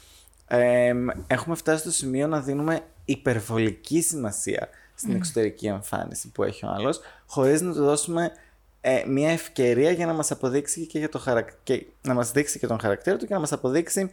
[0.46, 6.68] εμ, έχουμε φτάσει στο σημείο να δίνουμε υπερβολική σημασία στην εξωτερική εμφάνιση που έχει ο
[6.68, 8.30] άλλος, χωρίς να του δώσουμε
[8.80, 11.48] ε, μια ευκαιρία για να μας αποδείξει και, για το χαρακ...
[11.62, 14.10] και να μας δείξει και τον χαρακτήρα του και να μας αποδείξει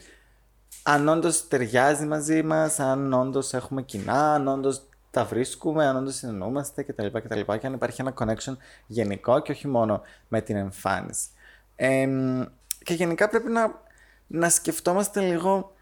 [0.83, 4.81] αν όντως ταιριάζει μαζί μας, αν όντως έχουμε κοινά, αν όντως
[5.15, 7.07] τα βρίσκουμε, αν όντως συνεννοούμαστε κτλ.
[7.07, 7.39] κτλ.
[7.59, 8.57] Και αν υπάρχει ένα connection
[8.87, 11.27] γενικό και όχι μόνο με την εμφάνιση.
[11.75, 12.43] Εμ,
[12.83, 13.81] και γενικά πρέπει να,
[14.27, 15.75] να σκεφτόμαστε λίγο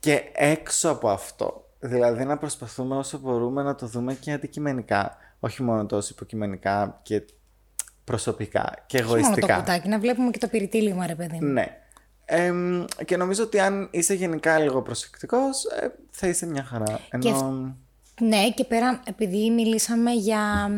[0.00, 1.64] και έξω από αυτό.
[1.80, 5.16] Δηλαδή να προσπαθούμε όσο μπορούμε να το δούμε και αντικειμενικά.
[5.40, 7.24] Όχι μόνο τόσο υποκειμενικά και
[8.04, 9.56] προσωπικά και Όχι μόνο το εγωιστικά.
[9.56, 11.48] κουτάκι, να βλέπουμε και το πυρητήλημα ρε παιδί μου.
[11.48, 11.80] Ναι.
[12.24, 17.00] Εμ, και νομίζω ότι αν είσαι γενικά λίγο προσεκτικός, ε, θα είσαι μια χαρά.
[17.10, 17.76] Ενώ...
[18.20, 20.68] Ναι, και πέρα, επειδή μιλήσαμε για,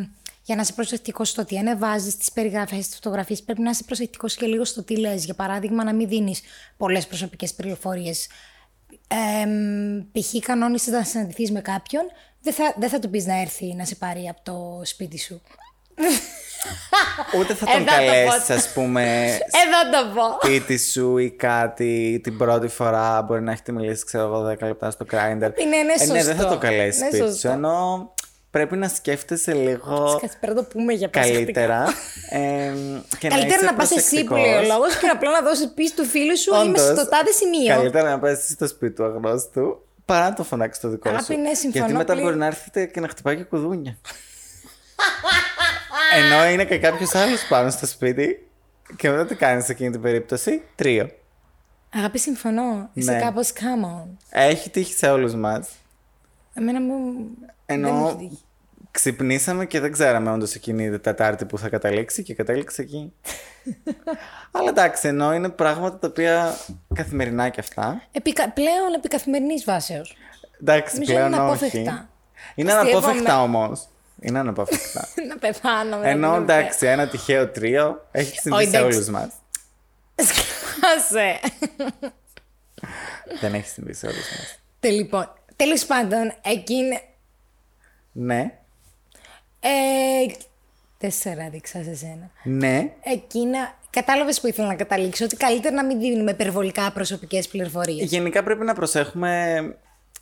[0.43, 4.35] για να είσαι προσεκτικός στο τι ανεβάζεις, τις περιγραφές, τις φωτογραφίες, πρέπει να είσαι προσεκτικός
[4.35, 5.25] και λίγο στο τι λες.
[5.25, 6.41] Για παράδειγμα, να μην δίνεις
[6.77, 8.29] πολλές προσωπικές πληροφορίες.
[9.43, 10.47] εμ, π.χ.
[10.47, 12.03] κανόνισε να συναντηθείς με κάποιον,
[12.43, 15.41] δεν θα, δεν θα του πεις να έρθει να σε πάρει από το σπίτι σου.
[17.39, 20.39] Ούτε θα τον Εδώ το καλέσεις, ας πούμε, Εδώ το πω.
[20.43, 23.23] σπίτι σου ή κάτι την πρώτη φορά.
[23.23, 25.15] Μπορεί να έχετε μιλήσει, ξέρω εγώ, 10 λεπτά στο Grindr.
[25.61, 26.49] Είναι, είναι Ε, ναι, δεν θα σωστό.
[26.55, 27.31] το καλέσεις Ναι, σπίτι σου.
[27.31, 27.49] σωστό.
[27.49, 28.15] Ενώ
[28.51, 31.37] πρέπει να σκέφτεσαι λίγο Κάτσε πρέπει να το πούμε για προσεκτικά.
[31.53, 31.85] καλύτερα.
[32.31, 32.73] ε,
[33.19, 34.39] και Καλύτερα είσαι να πας εσύ που προσεκτικός.
[34.41, 37.31] λέει ο λόγος και απλά να δώσεις πίσω του φίλου σου είμαι Όντως, στο τάδε
[37.31, 37.75] σημείο.
[37.77, 41.41] Καλύτερα να πάει στο σπίτι του αγνώστου παρά να το φωνάξεις το δικό Αγάπη, σου.
[41.41, 42.23] ναι, συμφωνώ Γιατί μετά πλήρως.
[42.31, 43.99] μπορεί να έρθετε και να χτυπάει και κουδούνια.
[46.17, 48.49] Ενώ είναι και κάποιος άλλος πάνω στο σπίτι
[48.97, 51.11] και μετά τι κάνεις σε εκείνη την περίπτωση; Τρίο.
[51.95, 52.91] Αγάπη, συμφωνώ.
[52.93, 53.19] Είσαι Ναι.
[53.21, 54.09] κάπως come on.
[54.31, 55.69] Έχει τύχει σε όλους μας.
[56.55, 56.95] Εμένα μου.
[57.67, 58.39] δεν μου Ενώ έχει τύχει.
[58.91, 63.13] ξυπνήσαμε και δεν ξέραμε όντως εκείνη η Τετάρτη που θα καταλήξει και κατέληξε εκεί.
[64.53, 66.57] Αλλά εντάξει, ενώ είναι πράγματα τα οποία
[66.95, 68.03] καθημερινά και αυτά.
[68.13, 68.51] Επικα...
[68.51, 70.17] Πλέον επί καθημερινής βάσεως.
[70.61, 71.45] Εντάξει, Νομίζω πλέον είναι όχι.
[71.51, 72.09] αναπόφευκτα.
[72.55, 72.97] Είναι Αστείευομαι.
[73.07, 73.89] αναπόφευκτα όμως.
[74.21, 75.09] Είναι αναπόφευκτα.
[75.29, 75.97] να πεθάνω.
[75.97, 78.97] μετά Ενώ την εντάξει, ένα τυχαίο τρίο έχει συμβεί Όχι, σε εντάξει.
[78.97, 79.29] όλους μας.
[80.17, 81.41] Σκάσε.
[83.41, 84.59] Δεν έχει συμβεί σε όλους μας.
[84.81, 87.01] Τε, λοιπόν, τέλος πάντων, εκείνη.
[88.13, 88.59] Ναι,
[89.61, 89.69] Ε,
[90.99, 92.31] τέσσερα δείξα σε σένα.
[92.43, 92.93] ναι.
[93.03, 93.77] Εκείνα.
[93.91, 95.25] Κατάλαβες που ήθελα να καταλήξω.
[95.25, 98.11] Ότι καλύτερα να μην δίνουμε υπερβολικά προσωπικές πληροφορίες.
[98.11, 99.57] Γενικά πρέπει να προσέχουμε.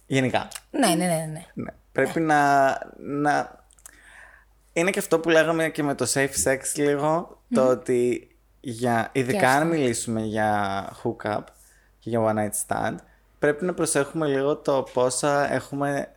[0.07, 0.49] Γενικά.
[0.71, 1.45] Ναι, ναι, ναι, ναι.
[1.55, 1.71] Ναι.
[1.93, 3.56] Πρέπει να, να.
[4.77, 7.41] Είναι και αυτό που λέγαμε και με το safe sex λίγο.
[7.55, 8.29] Το ότι
[8.61, 11.43] για, ειδικά αν μιλήσουμε για hookup
[11.99, 12.95] και για one night stand,
[13.39, 16.11] πρέπει να προσέχουμε λίγο το πόσα έχουμε.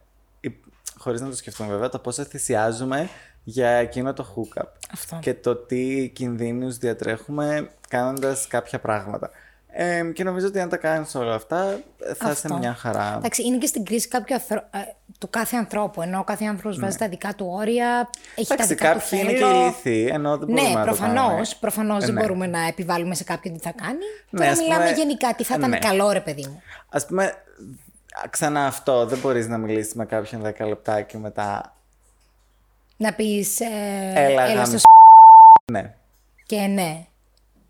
[0.98, 3.10] Χωρίς να το σκεφτούμε βέβαια, το πόσα θυσιάζουμε
[3.44, 4.68] για εκείνο το hookup.
[4.92, 5.20] Αυτό.
[5.22, 9.30] Και το τι κινδύνους διατρέχουμε κάνοντας κάποια πράγματα.
[9.72, 12.58] Ε, και νομίζω ότι αν τα κάνεις όλα αυτά θα είσαι Αυτό.
[12.58, 13.14] μια χαρά.
[13.18, 14.56] Εντάξει, είναι και στην κρίση κάποιου ανθρω...
[14.58, 14.80] ε,
[15.20, 16.02] του κάθε ανθρώπου.
[16.02, 18.64] Ενώ ο κάθε άνθρωπος βάζει τα δικά του όρια, έχει τα Ναι.
[18.64, 19.62] Εντάξει, δικά του κάποιοι είναι και θέλω.
[19.62, 21.16] ηλίθιοι, ενώ δεν μπορούμε Ναι, να το προφανώς.
[21.24, 21.46] κάνουμε.
[21.60, 22.22] Προφανώς Ε, δεν ναι.
[22.22, 23.98] μπορούμε να επιβάλλουμε σε κάποιον τι θα κάνει.
[24.30, 25.78] Ναι, Τώρα ας μιλάμε πούμε- γενικά τι θα ε, ήταν ναι.
[25.80, 26.62] καλό, ρε παιδί μου.
[26.90, 27.34] Ας πούμε,
[28.30, 31.76] ξανά αυτό, δεν μπορείς να μιλήσεις με κάποιον 10 λεπτά και μετά...
[32.98, 33.60] Να πεις.
[33.60, 33.66] Ε,
[34.16, 34.84] Έλα, έλα στο γάμι- σ...
[35.72, 35.96] Ναι.
[36.46, 37.06] και ναι.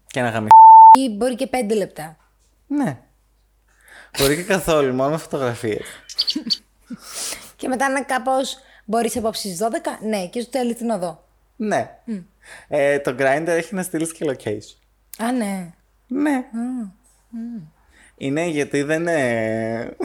[0.08, 0.48] Και να γαμι...
[0.98, 2.18] Ή μπορεί και πέντε λεπτά.
[2.68, 2.98] Ναι.
[4.18, 5.86] Μπορεί και καθόλου, μόνο με φωτογραφίες.
[7.56, 8.58] Και μετά να κάπως.
[8.86, 9.68] Μπορείς απόψη στις 12.
[10.08, 11.24] Ναι, και στο τέλει την οδό.
[11.56, 11.98] Ναι.
[12.68, 15.24] Ε, το Grindr έχει να στείλεις και location.
[15.26, 15.74] Α, ναι.
[16.08, 16.46] Ναι.
[18.18, 19.96] Είναι γιατί δεν είναι...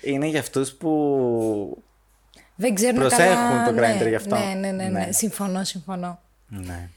[0.00, 1.82] είναι για αυτούς που...
[2.54, 3.64] Δεν ξέρουν Προσέχουν καλά.
[3.64, 4.36] το ναι, Grindr γι' αυτό.
[4.36, 4.88] Ναι, ναι, ναι, ναι.
[4.88, 5.12] Ναι.
[5.12, 6.20] Συμφωνώ, συμφωνώ.
[6.48, 6.88] Ναι.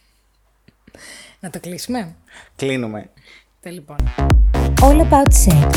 [1.44, 2.16] Να το κλείσουμε;
[2.56, 3.10] Κλείνουμε.
[3.60, 3.98] Τε, λοιπόν.
[4.82, 5.70] All about sex.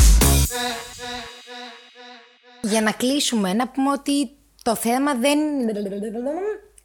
[2.62, 4.30] Για να κλείσουμε, να πούμε ότι
[4.62, 5.38] το θέμα δεν...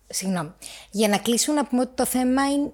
[0.07, 0.53] Συγγνώμη.
[0.91, 2.71] Για να κλείσουμε, να πούμε ότι το θέμα είναι...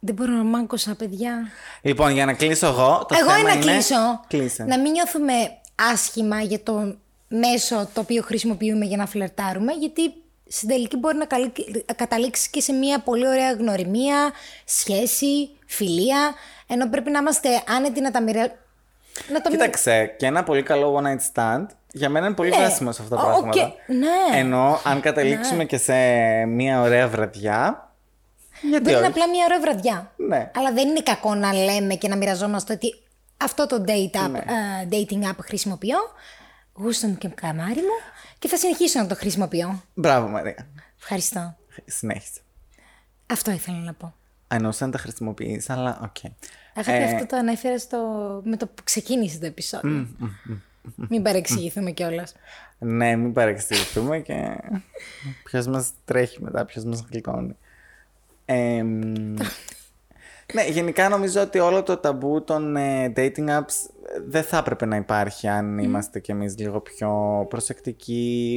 [0.00, 1.48] Δεν μπορώ να μάγκωσα, παιδιά.
[1.82, 3.72] Λοιπόν, για να κλείσω εγώ, το Εγώ θέμα είναι να είναι...
[3.72, 4.20] κλείσω.
[4.28, 4.64] Κλείσε.
[4.64, 5.32] Να μην νιώθουμε
[5.92, 6.96] άσχημα για το
[7.28, 10.21] μέσο το οποίο χρησιμοποιούμε για να φλερτάρουμε, γιατί
[10.54, 14.30] στην τελική μπορεί να καλύ- καταλήξει και σε μια πολύ ωραία γνωριμία,
[14.64, 16.34] σχέση, φιλία,
[16.66, 18.56] ενώ πρέπει να είμαστε άνετοι να τα μοιραστούμε.
[19.32, 22.50] Να το μοι- Κοίταξε, και ένα πολύ καλό one night stand για μένα είναι πολύ
[22.50, 22.56] Ναι.
[22.56, 23.62] βράσιμο σε αυτά τα Ω, πράγματα.
[23.66, 24.38] οκ, ναι.
[24.38, 25.94] Ενώ αν καταλήξουμε και σε
[26.46, 27.90] μια ωραία βραδιά.
[28.62, 30.12] Γιατί Μπορεί να είναι όχι; απλά μια ωραία βραδιά.
[30.16, 30.50] Ναι.
[30.56, 32.94] Αλλά δεν είναι κακό να λέμε και να μοιραζόμαστε ότι
[33.36, 34.38] αυτό το date app, Ναι.
[34.38, 35.96] ε, dating app χρησιμοποιώ.
[36.74, 39.82] Γούστο μου και καμάρι μου και θα συνεχίσω να το χρησιμοποιώ.
[39.94, 40.66] Μπράβο, Μαρία.
[40.98, 41.56] Ευχαριστώ.
[41.86, 42.40] Συνέχισε.
[43.26, 44.14] Αυτό ήθελα να πω.
[44.48, 46.16] Εννοούσα να τα χρησιμοποιείς, αλλά οκ.
[46.74, 47.98] Αγάπη, Ε, αυτό το ανέφερα στο...
[48.44, 50.08] με το που ξεκίνησε το επεισόδιο.
[50.94, 52.34] Μην παρεξηγηθούμε κιόλας.
[52.78, 54.56] Ναι, μην παρεξηγηθούμε και
[55.44, 57.56] ποιος μας τρέχει μετά, ποιος μας γλυκώνει.
[58.44, 59.34] Ε, μ,
[60.54, 63.74] ναι, γενικά νομίζω ότι όλο το ταμπού των ε, dating apps
[64.06, 67.10] ε, δεν θα έπρεπε να υπάρχει αν είμαστε κι εμείς λίγο πιο
[67.48, 68.56] προσεκτικοί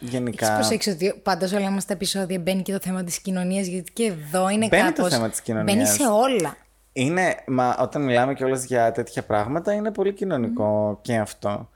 [0.00, 0.54] Έχει γενικά.
[0.54, 4.04] προσέξει ότι πάντως όλα μας τα επεισόδια μπαίνει και το θέμα της κοινωνίας, γιατί και
[4.04, 5.12] εδώ είναι Μπαίνει το κάπως...
[5.12, 5.76] θέμα της κοινωνίας.
[5.76, 6.56] Μπαίνει σε όλα.
[6.92, 11.68] Είναι, μα όταν μιλάμε κιόλας για τέτοια πράγματα είναι πολύ κοινωνικό και αυτό.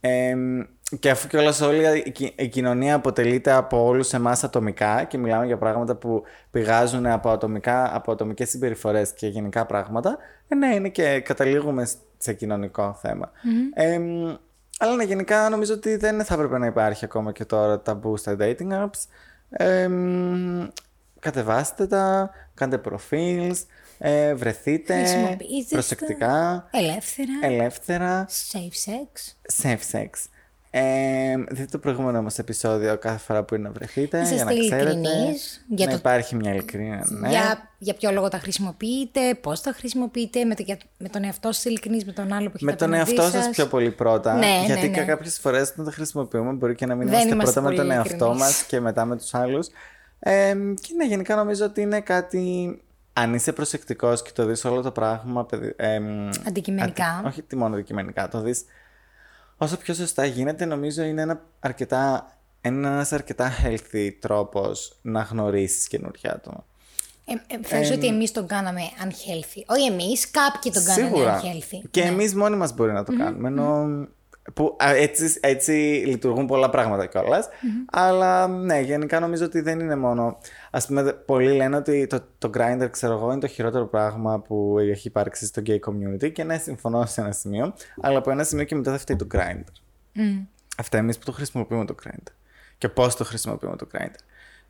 [0.00, 0.34] Ε,
[0.98, 5.46] και αφού κιόλας όλη η, ki- η κοινωνία αποτελείται από όλους εμάς ατομικά και μιλάμε
[5.46, 10.18] για πράγματα που πηγάζουν από, ατομικά, από ατομικές συμπεριφορές και γενικά πράγματα,
[10.48, 13.30] ε, ναι, είναι και καταλήγουμε σε κοινωνικό θέμα.
[13.74, 14.00] Ε,
[14.78, 18.36] αλλά ναι, γενικά νομίζω ότι δεν θα έπρεπε να υπάρχει ακόμα και τώρα ταμπού στα
[18.40, 19.00] dating apps.
[19.48, 19.88] Ε,
[21.20, 23.64] κατεβάστε τα, κάντε προφίλς,
[23.98, 27.32] ε, βρεθείτε Χρησιμοποιήστε προσεκτικά, Ελεύθερα.
[27.42, 29.34] ελεύθερα, Safe sex.
[29.62, 30.08] safe sex.
[30.78, 34.76] Ε, δείτε το προηγούμενο μας επεισόδιο κάθε φορά που είναι να βρεθείτε για να Είσαστε
[34.76, 37.06] ξέρετε ειλικρινείς; Για να το- υπάρχει μια ειλικρίνεια.
[37.08, 37.28] Ναι.
[37.28, 41.52] Για, για ποιο λόγο τα χρησιμοποιείτε, πώς τα χρησιμοποιείτε, με, το, για- με τον εαυτό
[41.52, 43.44] σας ειλικρινή, με τον άλλο που έχει Με τον απέναντί εαυτό σας.
[43.44, 44.34] σας πιο πολύ πρώτα.
[44.34, 45.04] Ναι, γιατί ναι, ναι.
[45.04, 47.88] κάποιες φορές όταν τα χρησιμοποιούμε μπορεί και να μην Δεν είμαστε είμαστε πρώτα με πολύ
[47.88, 48.62] τον εαυτό μας ειλικρινείς.
[48.66, 49.66] και μετά με τους άλλους.
[50.18, 52.78] Ε, και ναι, γενικά νομίζω ότι είναι κάτι.
[53.12, 55.44] Αν είσαι προσεκτικός και το δεις όλο το πράγμα.
[55.46, 57.06] παιδι- εμ, Αντικειμενικά.
[57.06, 58.28] αρκε- όχι τι μόνο αντικειμενικά.
[58.28, 58.64] Το δεις
[59.56, 62.30] όσο πιο σωστά γίνεται, νομίζω είναι ένα αρκετά.
[62.62, 66.64] Είναι ένας αρκετά healthy τρόπος να γνωρίσεις καινούργια άτομα.
[67.24, 69.62] Ε, ε, θεωρείς ότι εμείς τον κάναμε unhealthy.
[69.66, 71.40] Όχι εμείς, κάποιοι τον κάνανε Σίγουρα.
[71.42, 71.88] unhealthy.
[71.90, 72.08] Και Ναι.
[72.08, 73.48] εμείς μόνοι μας μπορεί να το κάνουμε.
[73.48, 73.86] Ενώ,
[74.54, 75.72] που, α, έτσι, έτσι
[76.06, 77.48] λειτουργούν πολλά πράγματα κιόλας.
[77.90, 80.38] Αλλά ναι, γενικά νομίζω ότι δεν είναι μόνο.
[80.70, 84.40] Α πούμε, δε- πολλοί λένε ότι το, το grinder, ξέρω εγώ, είναι το χειρότερο πράγμα
[84.40, 86.32] που έχει υπάρξει στο gay community.
[86.32, 87.74] Και ναι, συμφωνώ σε ένα σημείο.
[88.00, 89.72] Αλλά από ένα σημείο και μετά θα φταίει το grinder.
[90.78, 92.32] Αυτά εμείς που το χρησιμοποιούμε το grinder.
[92.78, 94.18] Και πώς το χρησιμοποιούμε το grinder.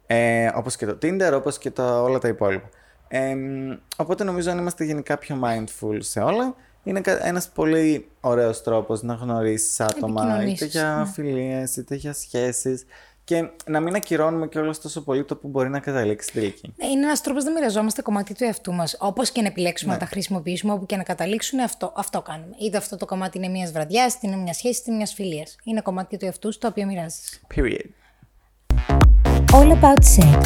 [0.07, 2.69] Ε, όπως και το Tinder, όπως και το, όλα τα υπόλοιπα.
[3.09, 6.55] Ε, μ, οπότε νομίζω αν είμαστε γενικά πιο mindful σε όλα,
[6.87, 11.13] είναι ένας πολύ ωραίος τρόπος να γνωρίσεις άτομα, είτε Επικοινωνήσεις, για ναι.
[11.13, 12.85] φιλίες, είτε για σχέσεις.
[13.25, 16.75] Και να μην ακυρώνουμε κιόλας τόσο πολύ το που μπορεί να καταλήξει στην τελική.
[16.77, 18.97] Ναι, Είναι ένας τρόπος να μοιραζόμαστε κομμάτι του εαυτού μας.
[18.99, 19.99] Όπως και να επιλέξουμε Ναι.
[19.99, 22.55] να τα χρησιμοποιήσουμε, όπου και να καταλήξουν, αυτό, αυτό κάνουμε.
[22.61, 25.57] Είτε αυτό το κομμάτι είναι μιας βραδιάς, είτε είναι μια σχέση, είτε είναι μιας φιλίας.
[25.65, 27.41] Είναι κομμάτι του εαυτού σου το οποίο μοιράζεσαι.
[27.55, 27.87] Period.
[29.53, 30.41] All about sex.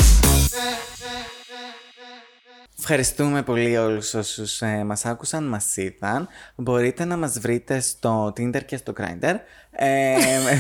[2.83, 6.29] Ευχαριστούμε πολύ όλους όσους ε, μας άκουσαν, μας είδαν.
[6.55, 9.35] Μπορείτε να μας βρείτε στο Tinder και στο Grindr.
[9.71, 10.17] Ε,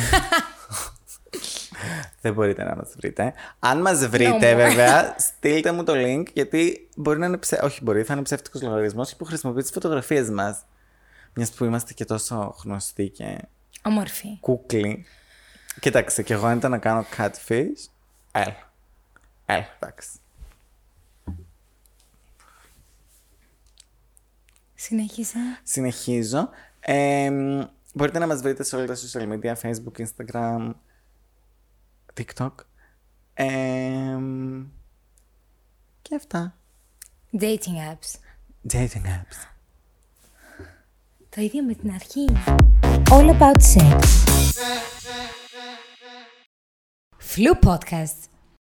[2.21, 3.33] δεν μπορείτε να μας βρείτε.
[3.59, 4.57] Αν μας βρείτε No more.
[4.57, 7.61] βέβαια, στείλτε μου το link γιατί μπορεί να είναι ψε...
[7.63, 10.63] Όχι μπορεί, θα είναι ψεύτικος λογαριασμός που χρησιμοποιείς τις φωτογραφίες μας.
[11.35, 13.39] Μιας που είμαστε και τόσο γνωστοί και
[13.83, 14.39] Όμορφη.
[14.41, 15.07] κούκλοι.
[15.81, 17.89] Κοίταξε, και εγώ αν ήταν να κάνω catfish,
[18.33, 18.73] έλα.
[19.47, 20.09] Έλα, εντάξει.
[24.83, 25.39] Συνέχισε.
[25.63, 26.49] Συνεχίζω.
[26.81, 27.31] Ε,
[27.95, 30.73] μπορείτε να μας βρείτε σε όλα τα social media, Facebook, Instagram,
[32.15, 32.53] TikTok.
[33.35, 34.19] Ε,
[36.03, 36.57] και αυτά.
[37.41, 38.19] Dating apps.
[38.73, 39.49] Dating apps.
[41.29, 42.27] Το ίδιο με την αρχή.
[43.11, 44.01] All about sex.
[47.19, 48.29] Flu Podcast.